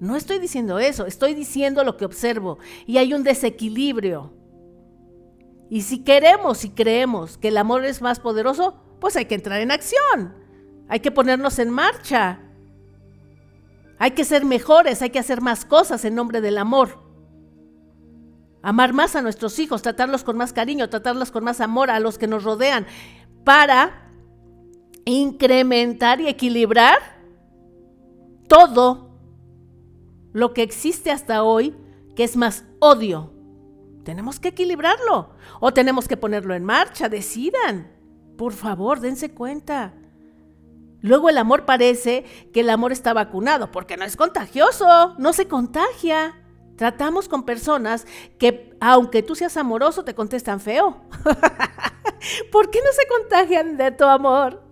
No 0.00 0.16
estoy 0.16 0.38
diciendo 0.38 0.78
eso, 0.78 1.06
estoy 1.06 1.34
diciendo 1.34 1.84
lo 1.84 1.96
que 1.96 2.06
observo. 2.06 2.58
Y 2.86 2.98
hay 2.98 3.12
un 3.12 3.22
desequilibrio. 3.22 4.32
Y 5.68 5.82
si 5.82 6.02
queremos 6.02 6.64
y 6.64 6.70
creemos 6.70 7.38
que 7.38 7.48
el 7.48 7.58
amor 7.58 7.84
es 7.84 8.02
más 8.02 8.18
poderoso, 8.18 8.82
pues 9.00 9.16
hay 9.16 9.26
que 9.26 9.34
entrar 9.34 9.60
en 9.60 9.70
acción. 9.70 10.34
Hay 10.88 11.00
que 11.00 11.12
ponernos 11.12 11.58
en 11.58 11.70
marcha. 11.70 12.40
Hay 13.98 14.12
que 14.12 14.24
ser 14.24 14.44
mejores, 14.44 15.02
hay 15.02 15.10
que 15.10 15.18
hacer 15.18 15.42
más 15.42 15.64
cosas 15.64 16.04
en 16.04 16.14
nombre 16.14 16.40
del 16.40 16.56
amor. 16.58 16.98
Amar 18.62 18.92
más 18.92 19.14
a 19.14 19.22
nuestros 19.22 19.58
hijos, 19.58 19.82
tratarlos 19.82 20.24
con 20.24 20.36
más 20.36 20.52
cariño, 20.52 20.88
tratarlos 20.88 21.30
con 21.30 21.44
más 21.44 21.60
amor 21.60 21.90
a 21.90 22.00
los 22.00 22.18
que 22.18 22.26
nos 22.26 22.42
rodean, 22.44 22.86
para 23.44 24.09
incrementar 25.10 26.20
y 26.20 26.28
equilibrar 26.28 26.98
todo 28.48 29.10
lo 30.32 30.54
que 30.54 30.62
existe 30.62 31.10
hasta 31.10 31.42
hoy, 31.42 31.76
que 32.14 32.24
es 32.24 32.36
más 32.36 32.64
odio. 32.78 33.32
Tenemos 34.04 34.40
que 34.40 34.48
equilibrarlo 34.48 35.30
o 35.60 35.72
tenemos 35.72 36.08
que 36.08 36.16
ponerlo 36.16 36.54
en 36.54 36.64
marcha, 36.64 37.08
decidan. 37.08 37.90
Por 38.36 38.52
favor, 38.52 39.00
dense 39.00 39.32
cuenta. 39.32 39.94
Luego 41.02 41.28
el 41.28 41.38
amor 41.38 41.64
parece 41.64 42.24
que 42.52 42.60
el 42.60 42.70
amor 42.70 42.92
está 42.92 43.12
vacunado, 43.12 43.70
porque 43.70 43.96
no 43.96 44.04
es 44.04 44.16
contagioso, 44.16 45.14
no 45.18 45.32
se 45.32 45.48
contagia. 45.48 46.36
Tratamos 46.76 47.28
con 47.28 47.44
personas 47.44 48.06
que, 48.38 48.76
aunque 48.80 49.22
tú 49.22 49.34
seas 49.34 49.56
amoroso, 49.56 50.04
te 50.04 50.14
contestan 50.14 50.60
feo. 50.60 51.02
¿Por 52.52 52.70
qué 52.70 52.80
no 52.80 52.92
se 52.92 53.06
contagian 53.06 53.76
de 53.76 53.90
tu 53.92 54.04
amor? 54.04 54.62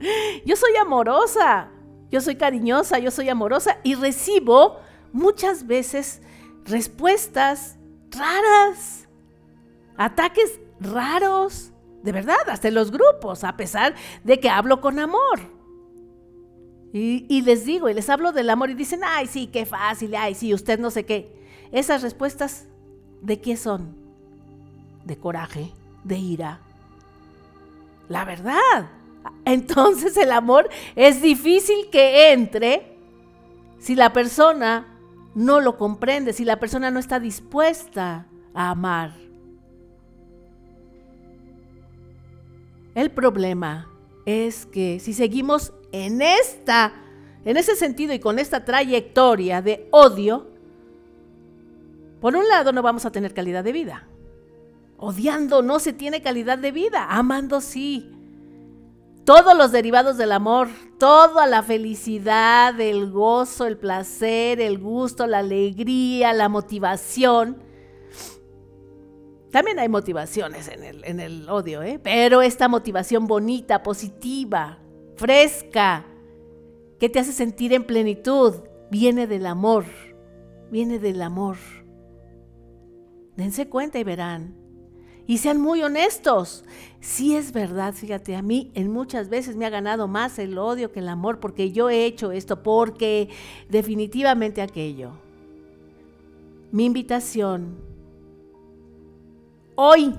Yo 0.45 0.57
soy 0.57 0.77
amorosa, 0.77 1.71
yo 2.11 2.21
soy 2.21 2.37
cariñosa, 2.37 2.99
yo 2.99 3.11
soy 3.11 3.29
amorosa 3.29 3.79
y 3.83 3.95
recibo 3.95 4.81
muchas 5.13 5.67
veces 5.67 6.21
respuestas 6.65 7.79
raras, 8.11 9.09
ataques 9.97 10.61
raros, 10.81 11.73
de 12.03 12.13
verdad, 12.13 12.37
hasta 12.49 12.69
en 12.69 12.75
los 12.75 12.91
grupos, 12.91 13.45
a 13.45 13.57
pesar 13.57 13.95
de 14.25 14.39
que 14.39 14.49
hablo 14.49 14.81
con 14.81 14.99
amor. 14.99 15.41
Y, 16.93 17.27
y, 17.29 17.43
les 17.43 17.65
digo, 17.65 17.89
y 17.89 17.95
les 17.95 18.09
hablo 18.09 18.33
del 18.33 18.49
amor 18.49 18.71
y 18.71 18.75
dicen, 18.75 19.01
ay, 19.05 19.27
sí, 19.27 19.49
qué 19.49 19.67
fácil, 19.67 20.15
ay, 20.15 20.35
sí, 20.35 20.55
usted 20.55 20.79
no 20.79 20.91
sé 20.91 21.05
qué. 21.05 21.37
Esas 21.71 22.03
respuestas, 22.03 22.67
¿de 23.21 23.41
qué 23.41 23.57
son? 23.57 23.95
De 25.05 25.19
coraje, 25.19 25.73
de 26.05 26.17
ira. 26.17 26.61
La 28.09 28.25
verdad. 28.25 28.90
Entonces 29.44 30.16
el 30.16 30.33
amor 30.33 30.68
es 30.97 31.23
difícil 31.23 31.88
que 31.90 32.33
entre 32.33 32.97
si 33.79 33.94
la 33.94 34.12
persona 34.12 34.87
no 35.35 35.61
lo 35.61 35.77
comprende, 35.77 36.33
si 36.33 36.44
la 36.44 36.59
persona 36.59 36.90
no 36.90 36.99
está 36.99 37.21
dispuesta 37.21 38.27
a 38.55 38.71
amar. 38.71 39.12
El 42.94 43.11
problema 43.11 43.88
es 44.27 44.66
que 44.66 44.99
si 44.99 45.12
seguimos 45.12 45.73
en 45.92 46.21
esta, 46.21 46.92
en 47.44 47.57
ese 47.57 47.77
sentido 47.77 48.12
y 48.12 48.18
con 48.18 48.38
esta 48.38 48.64
trayectoria 48.64 49.62
de 49.62 49.87
odio, 49.92 50.49
por 52.21 52.35
un 52.35 52.49
lado, 52.49 52.73
no 52.73 52.83
vamos 52.83 53.07
a 53.07 53.12
tener 53.12 53.33
calidad 53.33 53.62
de 53.62 53.73
vida. 53.73 54.09
Odiando 55.01 55.63
no 55.63 55.79
se 55.79 55.93
tiene 55.93 56.23
calidad 56.23 56.59
de 56.59 56.73
vida, 56.73 57.07
amando 57.09 57.61
sí. 57.61 58.11
Todos 59.25 59.57
los 59.57 59.71
derivados 59.71 60.17
del 60.17 60.33
amor, 60.33 60.69
toda 60.99 61.47
la 61.47 61.63
felicidad, 61.63 62.79
el 62.81 63.11
gozo, 63.13 63.67
el 63.67 63.79
placer, 63.79 64.61
el 64.61 64.79
gusto, 64.79 65.29
la 65.29 65.39
alegría, 65.39 66.33
la 66.33 66.49
motivación. 66.49 67.63
También 69.53 69.79
hay 69.79 69.89
motivaciones 69.89 70.67
en 70.67 70.83
el, 70.83 71.05
en 71.05 71.21
el 71.21 71.49
odio, 71.49 71.83
¿eh? 71.83 72.01
pero 72.03 72.43
esta 72.43 72.67
motivación 72.67 73.29
bonita, 73.29 73.85
positiva, 73.85 74.79
fresca, 75.15 76.07
que 76.99 77.09
te 77.09 77.21
hace 77.21 77.33
sentir 77.33 77.73
en 77.73 77.85
plenitud, 77.85 78.55
viene 78.91 79.29
del 79.29 79.47
amor, 79.47 79.85
viene 80.73 80.99
del 80.99 81.23
amor. 81.23 81.57
Dense 83.37 83.69
cuenta 83.69 84.01
y 84.01 84.05
verán. 84.05 84.67
Y 85.29 85.37
sean 85.37 85.61
muy 85.61 85.83
honestos. 85.83 86.64
Si 87.01 87.37
es 87.37 87.53
verdad, 87.53 87.93
fíjate, 87.93 88.35
a 88.35 88.41
mí 88.41 88.73
en 88.75 88.91
muchas 88.91 89.29
veces 89.29 89.57
me 89.57 89.67
ha 89.67 89.71
ganado 89.71 90.09
más 90.09 90.38
el 90.38 90.57
odio 90.57 90.91
que 90.91 91.01
el 91.01 91.09
amor 91.09 91.38
porque 91.38 91.71
yo 91.71 91.91
he 91.91 92.07
hecho 92.07 92.33
esto, 92.33 92.62
porque 92.62 93.29
definitivamente 93.69 94.62
aquello. 94.62 95.12
Mi 96.73 96.87
invitación 96.87 97.77
hoy, 99.75 100.14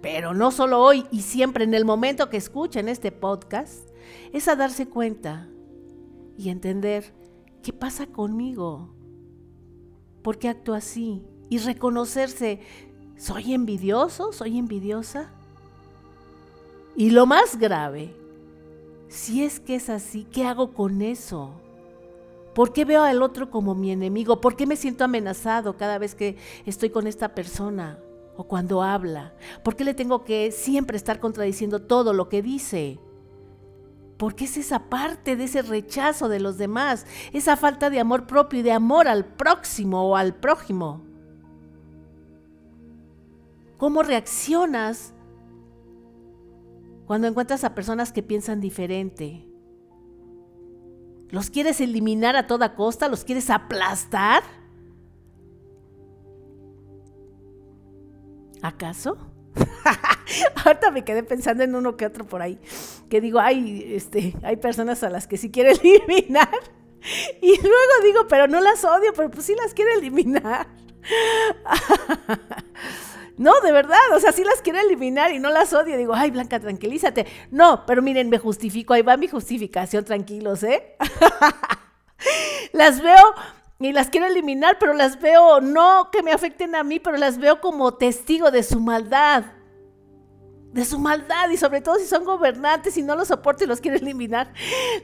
pero 0.00 0.34
no 0.34 0.52
solo 0.52 0.80
hoy 0.80 1.04
y 1.10 1.22
siempre 1.22 1.64
en 1.64 1.74
el 1.74 1.84
momento 1.84 2.30
que 2.30 2.36
escuchen 2.36 2.88
este 2.88 3.10
podcast, 3.10 3.90
es 4.32 4.46
a 4.46 4.54
darse 4.54 4.86
cuenta 4.86 5.48
y 6.38 6.50
entender 6.50 7.12
qué 7.60 7.72
pasa 7.72 8.06
conmigo, 8.06 8.94
por 10.22 10.38
qué 10.38 10.48
actúo 10.48 10.76
así, 10.76 11.24
y 11.48 11.58
reconocerse, 11.58 12.60
¿soy 13.16 13.54
envidioso? 13.54 14.32
¿Soy 14.32 14.58
envidiosa? 14.58 15.30
Y 16.96 17.10
lo 17.10 17.26
más 17.26 17.58
grave, 17.58 18.14
si 19.08 19.44
es 19.44 19.60
que 19.60 19.74
es 19.74 19.90
así, 19.90 20.26
¿qué 20.32 20.44
hago 20.44 20.72
con 20.72 21.02
eso? 21.02 21.52
¿Por 22.54 22.72
qué 22.72 22.86
veo 22.86 23.02
al 23.02 23.22
otro 23.22 23.50
como 23.50 23.74
mi 23.74 23.90
enemigo? 23.90 24.40
¿Por 24.40 24.56
qué 24.56 24.66
me 24.66 24.76
siento 24.76 25.04
amenazado 25.04 25.76
cada 25.76 25.98
vez 25.98 26.14
que 26.14 26.36
estoy 26.64 26.88
con 26.88 27.06
esta 27.06 27.34
persona 27.34 27.98
o 28.36 28.44
cuando 28.44 28.82
habla? 28.82 29.34
¿Por 29.62 29.76
qué 29.76 29.84
le 29.84 29.92
tengo 29.92 30.24
que 30.24 30.50
siempre 30.52 30.96
estar 30.96 31.20
contradiciendo 31.20 31.82
todo 31.82 32.14
lo 32.14 32.30
que 32.30 32.40
dice? 32.40 32.98
¿Por 34.16 34.34
qué 34.34 34.46
es 34.46 34.56
esa 34.56 34.88
parte 34.88 35.36
de 35.36 35.44
ese 35.44 35.60
rechazo 35.60 36.30
de 36.30 36.40
los 36.40 36.56
demás, 36.56 37.04
esa 37.34 37.56
falta 37.56 37.90
de 37.90 38.00
amor 38.00 38.26
propio 38.26 38.60
y 38.60 38.62
de 38.62 38.72
amor 38.72 39.06
al 39.06 39.26
próximo 39.26 40.08
o 40.08 40.16
al 40.16 40.34
prójimo. 40.34 41.02
¿Cómo 43.78 44.02
reaccionas 44.02 45.12
cuando 47.06 47.28
encuentras 47.28 47.64
a 47.64 47.74
personas 47.74 48.12
que 48.12 48.22
piensan 48.22 48.60
diferente? 48.60 49.46
¿Los 51.28 51.50
quieres 51.50 51.80
eliminar 51.80 52.36
a 52.36 52.46
toda 52.46 52.74
costa? 52.74 53.08
¿Los 53.08 53.24
quieres 53.24 53.50
aplastar? 53.50 54.42
¿Acaso? 58.62 59.18
Ahorita 60.64 60.90
me 60.90 61.04
quedé 61.04 61.22
pensando 61.22 61.62
en 61.62 61.74
uno 61.74 61.96
que 61.96 62.06
otro 62.06 62.26
por 62.26 62.42
ahí, 62.42 62.58
que 63.08 63.20
digo, 63.20 63.38
ay, 63.40 63.94
este, 63.94 64.34
hay 64.42 64.56
personas 64.56 65.02
a 65.02 65.10
las 65.10 65.26
que 65.26 65.36
sí 65.36 65.50
quiero 65.50 65.70
eliminar. 65.82 66.48
Y 67.40 67.56
luego 67.60 67.92
digo, 68.02 68.26
pero 68.28 68.48
no 68.48 68.60
las 68.60 68.84
odio, 68.84 69.12
pero 69.14 69.30
pues 69.30 69.46
sí 69.46 69.54
las 69.54 69.74
quiero 69.74 69.92
eliminar. 69.98 70.66
No, 73.38 73.52
de 73.60 73.70
verdad, 73.70 73.98
o 74.14 74.20
sea, 74.20 74.32
sí 74.32 74.44
las 74.44 74.62
quiero 74.62 74.78
eliminar 74.80 75.30
y 75.32 75.38
no 75.38 75.50
las 75.50 75.72
odio. 75.74 75.96
Digo, 75.96 76.14
ay, 76.14 76.30
Blanca, 76.30 76.58
tranquilízate. 76.58 77.26
No, 77.50 77.84
pero 77.86 78.00
miren, 78.00 78.30
me 78.30 78.38
justifico, 78.38 78.94
ahí 78.94 79.02
va 79.02 79.16
mi 79.16 79.28
justificación, 79.28 80.04
tranquilos, 80.04 80.62
¿eh? 80.62 80.96
las 82.72 83.02
veo 83.02 83.34
y 83.78 83.92
las 83.92 84.08
quiero 84.08 84.26
eliminar, 84.26 84.78
pero 84.80 84.94
las 84.94 85.20
veo, 85.20 85.60
no 85.60 86.10
que 86.10 86.22
me 86.22 86.32
afecten 86.32 86.74
a 86.74 86.82
mí, 86.82 86.98
pero 86.98 87.18
las 87.18 87.36
veo 87.36 87.60
como 87.60 87.94
testigo 87.94 88.50
de 88.50 88.62
su 88.62 88.80
maldad. 88.80 89.44
De 90.72 90.84
su 90.84 90.98
maldad 90.98 91.50
y 91.50 91.58
sobre 91.58 91.82
todo 91.82 91.96
si 91.96 92.06
son 92.06 92.24
gobernantes 92.24 92.96
y 92.96 93.02
no 93.02 93.16
los 93.16 93.28
soporto 93.28 93.64
y 93.64 93.66
los 93.66 93.80
quiero 93.80 93.98
eliminar. 93.98 94.52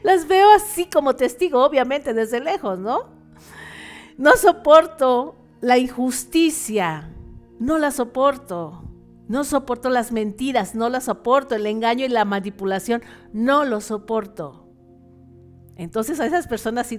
Las 0.03 0.27
veo 0.27 0.51
así 0.53 0.87
como 0.87 1.17
testigo, 1.17 1.63
obviamente, 1.63 2.15
desde 2.15 2.41
lejos, 2.41 2.79
¿no? 2.79 3.11
No 4.17 4.37
soporto 4.37 5.37
la 5.61 5.77
injusticia, 5.79 7.11
no 7.63 7.79
la 7.79 7.93
soporto. 7.93 8.83
No 9.29 9.45
soporto 9.45 9.89
las 9.89 10.11
mentiras, 10.11 10.75
no 10.75 10.89
las 10.89 11.05
soporto. 11.05 11.55
El 11.55 11.67
engaño 11.67 12.05
y 12.05 12.09
la 12.09 12.25
manipulación, 12.25 13.03
no 13.33 13.65
lo 13.65 13.81
soporto. 13.81 14.67
Entonces 15.77 16.19
a 16.19 16.27
esas 16.27 16.49
personas 16.49 16.93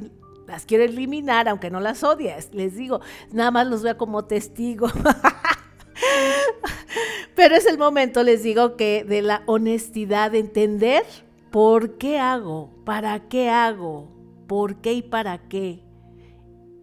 las 0.48 0.66
quiero 0.66 0.86
eliminar, 0.86 1.50
aunque 1.50 1.70
no 1.70 1.82
las 1.82 2.04
odies. 2.04 2.54
Les 2.54 2.76
digo, 2.76 3.02
nada 3.32 3.52
más 3.52 3.68
los 3.68 3.84
veo 3.84 3.98
como 3.98 4.24
testigo. 4.24 4.88
Pero 7.36 7.56
es 7.56 7.66
el 7.66 7.78
momento, 7.78 8.24
les 8.24 8.42
digo, 8.42 8.78
que 8.78 9.04
de 9.04 9.22
la 9.22 9.44
honestidad, 9.48 10.32
de 10.32 10.40
entender 10.40 11.04
por 11.52 11.98
qué 11.98 12.20
hago, 12.20 12.70
para 12.86 13.28
qué 13.28 13.50
hago, 13.50 14.08
por 14.48 14.78
qué 14.78 14.94
y 14.94 15.02
para 15.02 15.50
qué. 15.50 15.84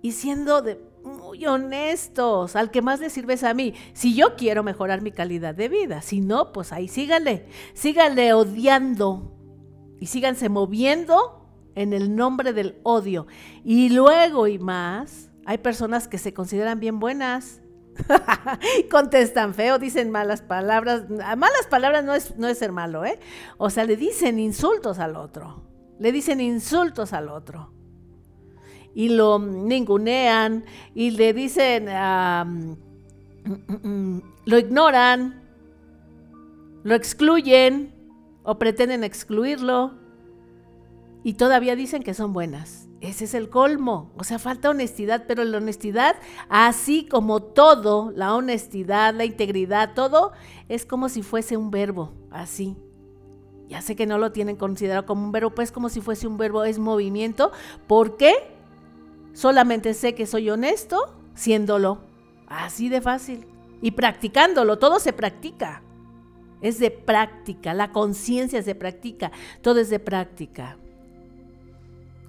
Y 0.03 0.13
siendo 0.13 0.61
de, 0.61 0.90
honestos, 1.47 2.57
al 2.57 2.71
que 2.71 2.83
más 2.83 3.01
le 3.01 3.11
sirve 3.11 3.35
es 3.35 3.45
a 3.45 3.55
mí. 3.55 3.75
Si 3.93 4.15
yo 4.15 4.37
quiero 4.37 4.63
mejorar 4.63 5.03
mi 5.03 5.13
calidad 5.13 5.55
de 5.55 5.69
vida, 5.69 6.03
si 6.03 6.21
no, 6.21 6.53
pues 6.53 6.73
ahí 6.73 6.89
síganle, 6.89 7.47
síganle 7.75 8.33
odiando 8.33 9.37
y 10.01 10.07
síganse 10.07 10.49
moviendo 10.49 11.47
en 11.75 11.93
el 11.93 12.17
nombre 12.17 12.53
del 12.53 12.79
odio. 12.83 13.27
Y 13.65 13.91
luego 13.91 14.47
y 14.47 14.59
más, 14.59 15.31
hay 15.47 15.59
personas 15.59 16.09
que 16.09 16.19
se 16.19 16.33
consideran 16.33 16.81
bien 16.81 16.99
buenas. 16.99 17.61
Contestan 18.91 19.55
feo, 19.55 19.79
dicen 19.79 20.11
malas 20.11 20.43
palabras. 20.43 21.09
Malas 21.09 21.67
palabras 21.69 22.05
no 22.05 22.15
es, 22.15 22.37
no 22.37 22.49
es 22.49 22.59
ser 22.59 22.73
malo, 22.73 23.05
¿eh? 23.05 23.19
O 23.59 23.71
sea, 23.71 23.85
le 23.85 23.97
dicen 23.97 24.39
insultos 24.39 24.99
al 24.99 25.17
otro. 25.17 25.65
Le 25.99 26.13
dicen 26.13 26.41
insultos 26.41 27.13
al 27.13 27.29
otro. 27.29 27.80
Y 28.95 29.11
lo 29.11 29.39
ningunean 29.39 30.65
y 30.95 31.11
le 31.11 31.33
dicen, 31.33 31.87
lo 34.45 34.59
ignoran, 34.59 35.43
lo 36.83 36.95
excluyen 36.95 37.95
o 38.43 38.59
pretenden 38.59 39.05
excluirlo 39.05 39.93
y 41.23 41.35
todavía 41.35 41.77
dicen 41.77 42.03
que 42.03 42.15
son 42.15 42.33
buenas. 42.33 42.89
Ese 43.01 43.25
es 43.25 43.35
el 43.35 43.49
colmo. 43.49 44.13
O 44.17 44.25
sea, 44.25 44.39
falta 44.39 44.71
honestidad, 44.71 45.25
pero 45.27 45.45
la 45.45 45.59
honestidad, 45.59 46.17
así 46.49 47.07
como 47.07 47.43
todo, 47.43 48.13
la 48.15 48.35
honestidad, 48.35 49.15
la 49.15 49.25
integridad, 49.25 49.95
todo, 49.95 50.33
es 50.69 50.85
como 50.85 51.09
si 51.09 51.23
fuese 51.23 51.57
un 51.57 51.71
verbo, 51.71 52.13
así. 52.31 52.77
Ya 53.69 53.81
sé 53.81 53.97
que 53.97 54.07
no 54.07 54.19
lo 54.19 54.33
tienen 54.33 54.57
considerado 54.57 55.07
como 55.07 55.25
un 55.25 55.33
verbo, 55.33 55.51
pues 55.51 55.73
como 55.73 55.89
si 55.89 56.01
fuese 56.01 56.27
un 56.27 56.37
verbo, 56.37 56.65
es 56.65 56.79
movimiento. 56.79 57.53
¿Por 57.87 58.17
qué? 58.17 58.60
Solamente 59.33 59.95
sé 59.95 60.15
que 60.15 60.27
soy 60.27 60.51
honesto 60.51 61.15
siéndolo. 61.35 62.01
Así 62.47 62.89
de 62.89 63.01
fácil. 63.01 63.47
Y 63.81 63.93
practicándolo, 63.93 64.79
todo 64.79 65.01
se 65.01 65.13
practica. 65.13 65.83
Es 66.61 66.79
de 66.79 66.91
práctica, 66.91 67.73
la 67.73 67.91
conciencia 67.91 68.63
se 68.63 68.75
practica, 68.75 69.33
todo 69.63 69.81
es 69.81 69.89
de 69.89 69.99
práctica. 69.99 70.77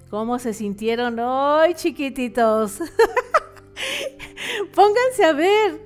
¿Cómo 0.08 0.38
se 0.38 0.54
sintieron 0.54 1.18
hoy, 1.18 1.74
chiquititos? 1.74 2.78
Pónganse 4.74 5.24
a 5.24 5.32
ver 5.32 5.80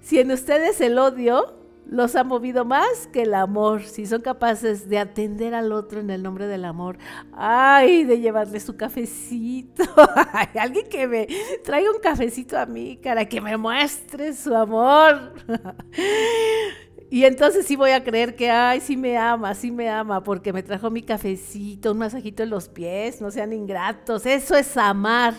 si 0.00 0.18
en 0.18 0.32
ustedes 0.32 0.80
el 0.80 0.98
odio 0.98 1.57
los 1.88 2.16
ha 2.16 2.24
movido 2.24 2.64
más 2.64 3.06
que 3.12 3.22
el 3.22 3.34
amor, 3.34 3.82
si 3.82 4.06
son 4.06 4.20
capaces 4.20 4.88
de 4.88 4.98
atender 4.98 5.54
al 5.54 5.72
otro 5.72 6.00
en 6.00 6.10
el 6.10 6.22
nombre 6.22 6.46
del 6.46 6.64
amor, 6.64 6.98
ay, 7.32 8.04
de 8.04 8.20
llevarle 8.20 8.60
su 8.60 8.76
cafecito, 8.76 9.84
alguien 10.58 10.88
que 10.88 11.06
me 11.06 11.26
traiga 11.64 11.90
un 11.90 12.00
cafecito 12.00 12.58
a 12.58 12.66
mí, 12.66 12.98
cara, 13.02 13.24
que 13.24 13.40
me 13.40 13.56
muestre 13.56 14.32
su 14.34 14.54
amor. 14.54 15.34
Y 17.10 17.24
entonces 17.24 17.64
sí 17.64 17.74
voy 17.74 17.92
a 17.92 18.04
creer 18.04 18.36
que, 18.36 18.50
ay, 18.50 18.82
sí 18.82 18.94
me 18.94 19.16
ama, 19.16 19.54
sí 19.54 19.70
me 19.70 19.88
ama, 19.88 20.22
porque 20.22 20.52
me 20.52 20.62
trajo 20.62 20.90
mi 20.90 21.02
cafecito, 21.02 21.92
un 21.92 21.98
masajito 21.98 22.42
en 22.42 22.50
los 22.50 22.68
pies, 22.68 23.22
no 23.22 23.30
sean 23.30 23.54
ingratos. 23.54 24.26
Eso 24.26 24.54
es 24.54 24.76
amar, 24.76 25.32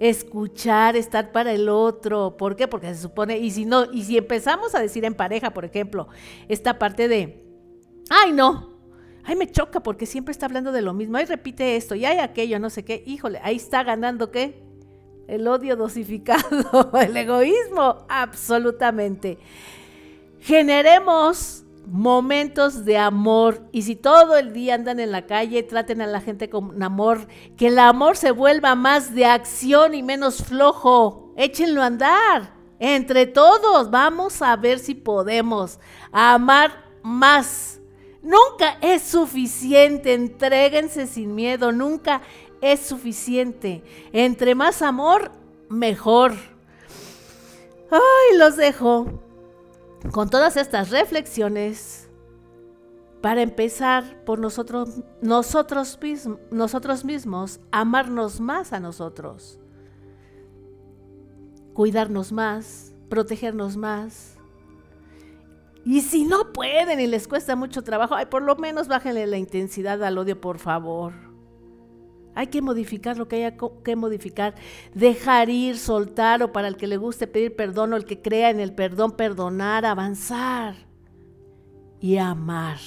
escuchar, 0.00 0.96
estar 0.96 1.32
para 1.32 1.52
el 1.52 1.68
otro. 1.68 2.36
¿Por 2.36 2.56
qué? 2.56 2.68
Porque 2.68 2.94
se 2.94 3.02
supone, 3.02 3.38
y 3.38 3.50
si 3.50 3.64
no, 3.64 3.92
y 3.92 4.02
si 4.04 4.16
empezamos 4.16 4.74
a 4.74 4.80
decir 4.80 5.04
en 5.04 5.14
pareja, 5.14 5.52
por 5.52 5.64
ejemplo, 5.64 6.08
esta 6.48 6.78
parte 6.78 7.08
de, 7.08 7.44
ay, 8.10 8.32
no, 8.32 8.78
ay, 9.24 9.36
me 9.36 9.50
choca 9.50 9.80
porque 9.80 10.06
siempre 10.06 10.32
está 10.32 10.46
hablando 10.46 10.72
de 10.72 10.82
lo 10.82 10.94
mismo, 10.94 11.16
ay, 11.16 11.26
repite 11.26 11.76
esto, 11.76 11.94
y 11.94 12.04
hay 12.04 12.18
aquello, 12.18 12.58
no 12.58 12.70
sé 12.70 12.84
qué, 12.84 13.02
híjole, 13.06 13.40
ahí 13.42 13.56
está 13.56 13.84
ganando 13.84 14.30
qué? 14.30 14.62
El 15.28 15.46
odio 15.46 15.76
dosificado, 15.76 16.90
el 17.00 17.16
egoísmo, 17.16 18.06
absolutamente 18.08 19.38
generemos 20.42 21.61
momentos 21.86 22.84
de 22.84 22.96
amor 22.98 23.68
y 23.72 23.82
si 23.82 23.96
todo 23.96 24.36
el 24.36 24.52
día 24.52 24.74
andan 24.74 25.00
en 25.00 25.12
la 25.12 25.26
calle, 25.26 25.62
traten 25.62 26.00
a 26.00 26.06
la 26.06 26.20
gente 26.20 26.48
con 26.48 26.82
amor, 26.82 27.26
que 27.56 27.68
el 27.68 27.78
amor 27.78 28.16
se 28.16 28.30
vuelva 28.30 28.74
más 28.74 29.14
de 29.14 29.26
acción 29.26 29.94
y 29.94 30.02
menos 30.02 30.42
flojo, 30.44 31.32
échenlo 31.36 31.82
a 31.82 31.86
andar. 31.86 32.54
Entre 32.78 33.26
todos 33.26 33.90
vamos 33.90 34.42
a 34.42 34.56
ver 34.56 34.78
si 34.78 34.94
podemos 34.94 35.78
amar 36.10 36.84
más. 37.02 37.80
Nunca 38.22 38.78
es 38.80 39.02
suficiente, 39.02 40.14
entréguense 40.14 41.06
sin 41.06 41.34
miedo, 41.34 41.72
nunca 41.72 42.22
es 42.60 42.80
suficiente. 42.80 43.82
Entre 44.12 44.54
más 44.54 44.82
amor, 44.82 45.32
mejor. 45.68 46.32
Ay, 47.90 48.38
los 48.38 48.56
dejo 48.56 49.22
con 50.10 50.28
todas 50.28 50.56
estas 50.56 50.90
reflexiones, 50.90 52.08
para 53.22 53.40
empezar 53.40 54.24
por 54.24 54.40
nosotros, 54.40 55.00
nosotros, 55.22 55.98
nosotros 56.50 57.04
mismos, 57.04 57.60
amarnos 57.70 58.40
más 58.40 58.72
a 58.72 58.80
nosotros, 58.80 59.60
cuidarnos 61.72 62.32
más, 62.32 62.92
protegernos 63.08 63.76
más. 63.76 64.36
Y 65.84 66.00
si 66.00 66.24
no 66.24 66.52
pueden 66.52 67.00
y 67.00 67.06
les 67.06 67.28
cuesta 67.28 67.54
mucho 67.54 67.82
trabajo, 67.82 68.16
ay, 68.16 68.26
por 68.26 68.42
lo 68.42 68.56
menos 68.56 68.88
bájenle 68.88 69.26
la 69.26 69.38
intensidad 69.38 70.02
al 70.02 70.18
odio, 70.18 70.40
por 70.40 70.58
favor. 70.58 71.31
Hay 72.34 72.46
que 72.46 72.62
modificar 72.62 73.18
lo 73.18 73.28
que 73.28 73.36
haya 73.36 73.56
que 73.84 73.96
modificar, 73.96 74.54
dejar 74.94 75.50
ir, 75.50 75.76
soltar 75.76 76.42
o 76.42 76.52
para 76.52 76.68
el 76.68 76.76
que 76.76 76.86
le 76.86 76.96
guste 76.96 77.26
pedir 77.26 77.54
perdón 77.54 77.92
o 77.92 77.96
el 77.96 78.04
que 78.04 78.22
crea 78.22 78.50
en 78.50 78.60
el 78.60 78.74
perdón, 78.74 79.12
perdonar, 79.12 79.84
avanzar 79.84 80.74
y 82.00 82.16
amar. 82.16 82.78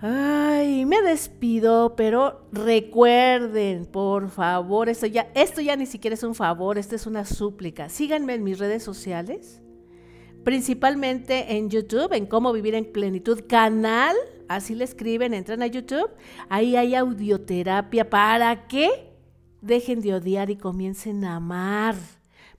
Ay, 0.00 0.84
me 0.84 1.00
despido, 1.00 1.96
pero 1.96 2.46
recuerden, 2.52 3.86
por 3.86 4.28
favor, 4.28 4.90
esto 4.90 5.06
ya, 5.06 5.30
esto 5.34 5.62
ya 5.62 5.74
ni 5.74 5.86
siquiera 5.86 6.14
es 6.14 6.22
un 6.22 6.34
favor, 6.34 6.76
esto 6.76 6.94
es 6.94 7.06
una 7.06 7.24
súplica. 7.24 7.88
Síganme 7.88 8.34
en 8.34 8.44
mis 8.44 8.58
redes 8.58 8.82
sociales, 8.82 9.62
principalmente 10.44 11.56
en 11.56 11.70
YouTube, 11.70 12.12
en 12.12 12.26
Cómo 12.26 12.52
Vivir 12.52 12.74
en 12.74 12.92
Plenitud, 12.92 13.44
canal 13.48 14.14
así 14.48 14.74
le 14.74 14.84
escriben, 14.84 15.34
entran 15.34 15.62
a 15.62 15.66
YouTube, 15.66 16.10
ahí 16.48 16.76
hay 16.76 16.94
audioterapia 16.94 18.08
para 18.08 18.66
que 18.66 19.12
dejen 19.60 20.00
de 20.00 20.14
odiar 20.14 20.50
y 20.50 20.56
comiencen 20.56 21.24
a 21.24 21.36
amar. 21.36 21.96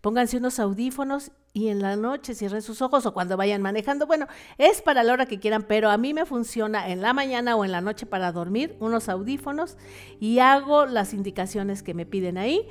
Pónganse 0.02 0.38
unos 0.38 0.60
audífonos 0.60 1.32
y 1.54 1.70
en 1.70 1.82
la 1.82 1.96
noche 1.96 2.36
cierren 2.36 2.62
sus 2.62 2.84
ojos 2.84 3.06
o 3.08 3.14
cuando 3.14 3.36
vayan 3.36 3.62
manejando. 3.62 4.06
Bueno, 4.06 4.28
es 4.60 4.82
para 4.82 5.04
la 5.04 5.14
hora 5.14 5.26
que 5.26 5.40
quieran, 5.40 5.64
pero 5.64 5.90
a 5.90 5.98
mí 5.98 6.14
me 6.14 6.26
funciona 6.26 6.90
en 6.90 7.02
la 7.02 7.14
mañana 7.14 7.56
o 7.56 7.66
en 7.66 7.72
la 7.72 7.82
noche 7.82 8.06
para 8.06 8.32
dormir, 8.32 8.78
unos 8.80 9.10
audífonos 9.10 9.76
y 10.20 10.40
hago 10.40 10.86
las 10.86 11.14
indicaciones 11.14 11.82
que 11.82 11.96
me 11.96 12.06
piden 12.06 12.38
ahí. 12.38 12.70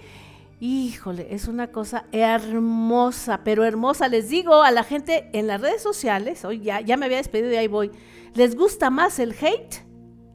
Híjole, 0.59 1.35
es 1.35 1.49
una 1.49 1.71
cosa 1.71 2.07
hermosa, 2.13 3.43
pero 3.45 3.65
hermosa. 3.65 4.09
Les 4.09 4.29
digo 4.31 4.63
a 4.63 4.71
la 4.71 4.85
gente 4.85 5.29
en 5.33 5.47
las 5.47 5.61
redes 5.61 5.83
sociales, 5.83 6.45
hoy 6.45 6.61
ya, 6.61 6.81
ya 6.81 6.97
me 6.97 7.07
había 7.07 7.19
despedido 7.19 7.53
y 7.53 7.57
ahí 7.57 7.69
voy 7.69 7.91
les 8.37 8.55
gusta 8.55 8.91
más 8.91 9.19
el 9.19 9.33
hate 9.33 9.77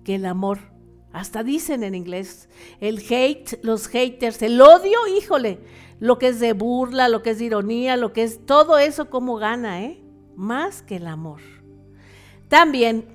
que 0.04 0.16
el 0.16 0.26
amor. 0.26 0.60
Hasta 1.14 1.44
dicen 1.44 1.84
en 1.84 1.94
inglés, 1.94 2.50
el 2.80 3.00
hate, 3.10 3.60
los 3.64 3.88
haters, 3.88 4.42
el 4.42 4.60
odio, 4.60 4.98
híjole, 5.16 5.60
lo 6.00 6.18
que 6.18 6.30
es 6.30 6.40
de 6.40 6.54
burla, 6.54 7.10
lo 7.10 7.22
que 7.22 7.32
es 7.32 7.40
de 7.40 7.46
ironía, 7.46 7.98
lo 7.98 8.12
que 8.12 8.24
es 8.24 8.46
todo 8.46 8.80
eso, 8.80 9.10
cómo 9.10 9.36
gana, 9.36 9.84
¿eh? 9.84 10.02
Más 10.36 10.82
que 10.82 10.96
el 10.96 11.06
amor. 11.06 11.42
También 12.48 13.06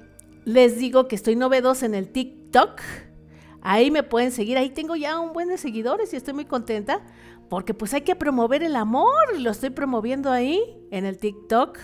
les 0.44 0.78
digo 0.78 1.08
que 1.08 1.16
estoy 1.16 1.34
novedosa 1.34 1.86
en 1.86 1.94
el 1.94 2.12
TikTok. 2.12 2.80
Ahí 3.68 3.90
me 3.90 4.04
pueden 4.04 4.30
seguir, 4.30 4.58
ahí 4.58 4.70
tengo 4.70 4.94
ya 4.94 5.18
un 5.18 5.32
buen 5.32 5.48
de 5.48 5.58
seguidores 5.58 6.12
y 6.12 6.16
estoy 6.16 6.34
muy 6.34 6.44
contenta 6.44 7.00
porque 7.48 7.74
pues 7.74 7.92
hay 7.94 8.02
que 8.02 8.14
promover 8.14 8.62
el 8.62 8.76
amor, 8.76 9.40
lo 9.40 9.50
estoy 9.50 9.70
promoviendo 9.70 10.30
ahí 10.30 10.62
en 10.92 11.04
el 11.04 11.18
TikTok, 11.18 11.76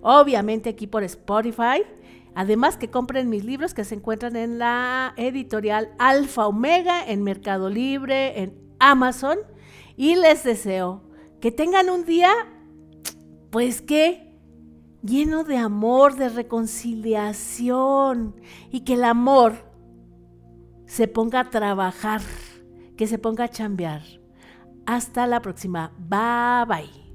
obviamente 0.00 0.70
aquí 0.70 0.86
por 0.86 1.04
Spotify. 1.04 1.82
Además 2.34 2.78
que 2.78 2.88
compren 2.88 3.28
mis 3.28 3.44
libros 3.44 3.74
que 3.74 3.84
se 3.84 3.96
encuentran 3.96 4.34
en 4.34 4.58
la 4.58 5.12
editorial 5.18 5.90
Alfa 5.98 6.46
Omega, 6.46 7.06
en 7.06 7.22
Mercado 7.22 7.68
Libre, 7.68 8.40
en 8.40 8.58
Amazon. 8.78 9.36
Y 9.94 10.14
les 10.14 10.42
deseo 10.42 11.02
que 11.42 11.52
tengan 11.52 11.90
un 11.90 12.06
día, 12.06 12.32
pues 13.50 13.82
que, 13.82 14.32
lleno 15.02 15.44
de 15.44 15.58
amor, 15.58 16.16
de 16.16 16.30
reconciliación 16.30 18.40
y 18.70 18.80
que 18.80 18.94
el 18.94 19.04
amor 19.04 19.66
se 20.86 21.08
ponga 21.08 21.40
a 21.40 21.50
trabajar, 21.50 22.20
que 22.96 23.06
se 23.06 23.18
ponga 23.18 23.44
a 23.44 23.48
chambear. 23.48 24.02
Hasta 24.86 25.26
la 25.26 25.40
próxima. 25.40 25.92
Bye 25.98 26.66
bye. 26.66 27.05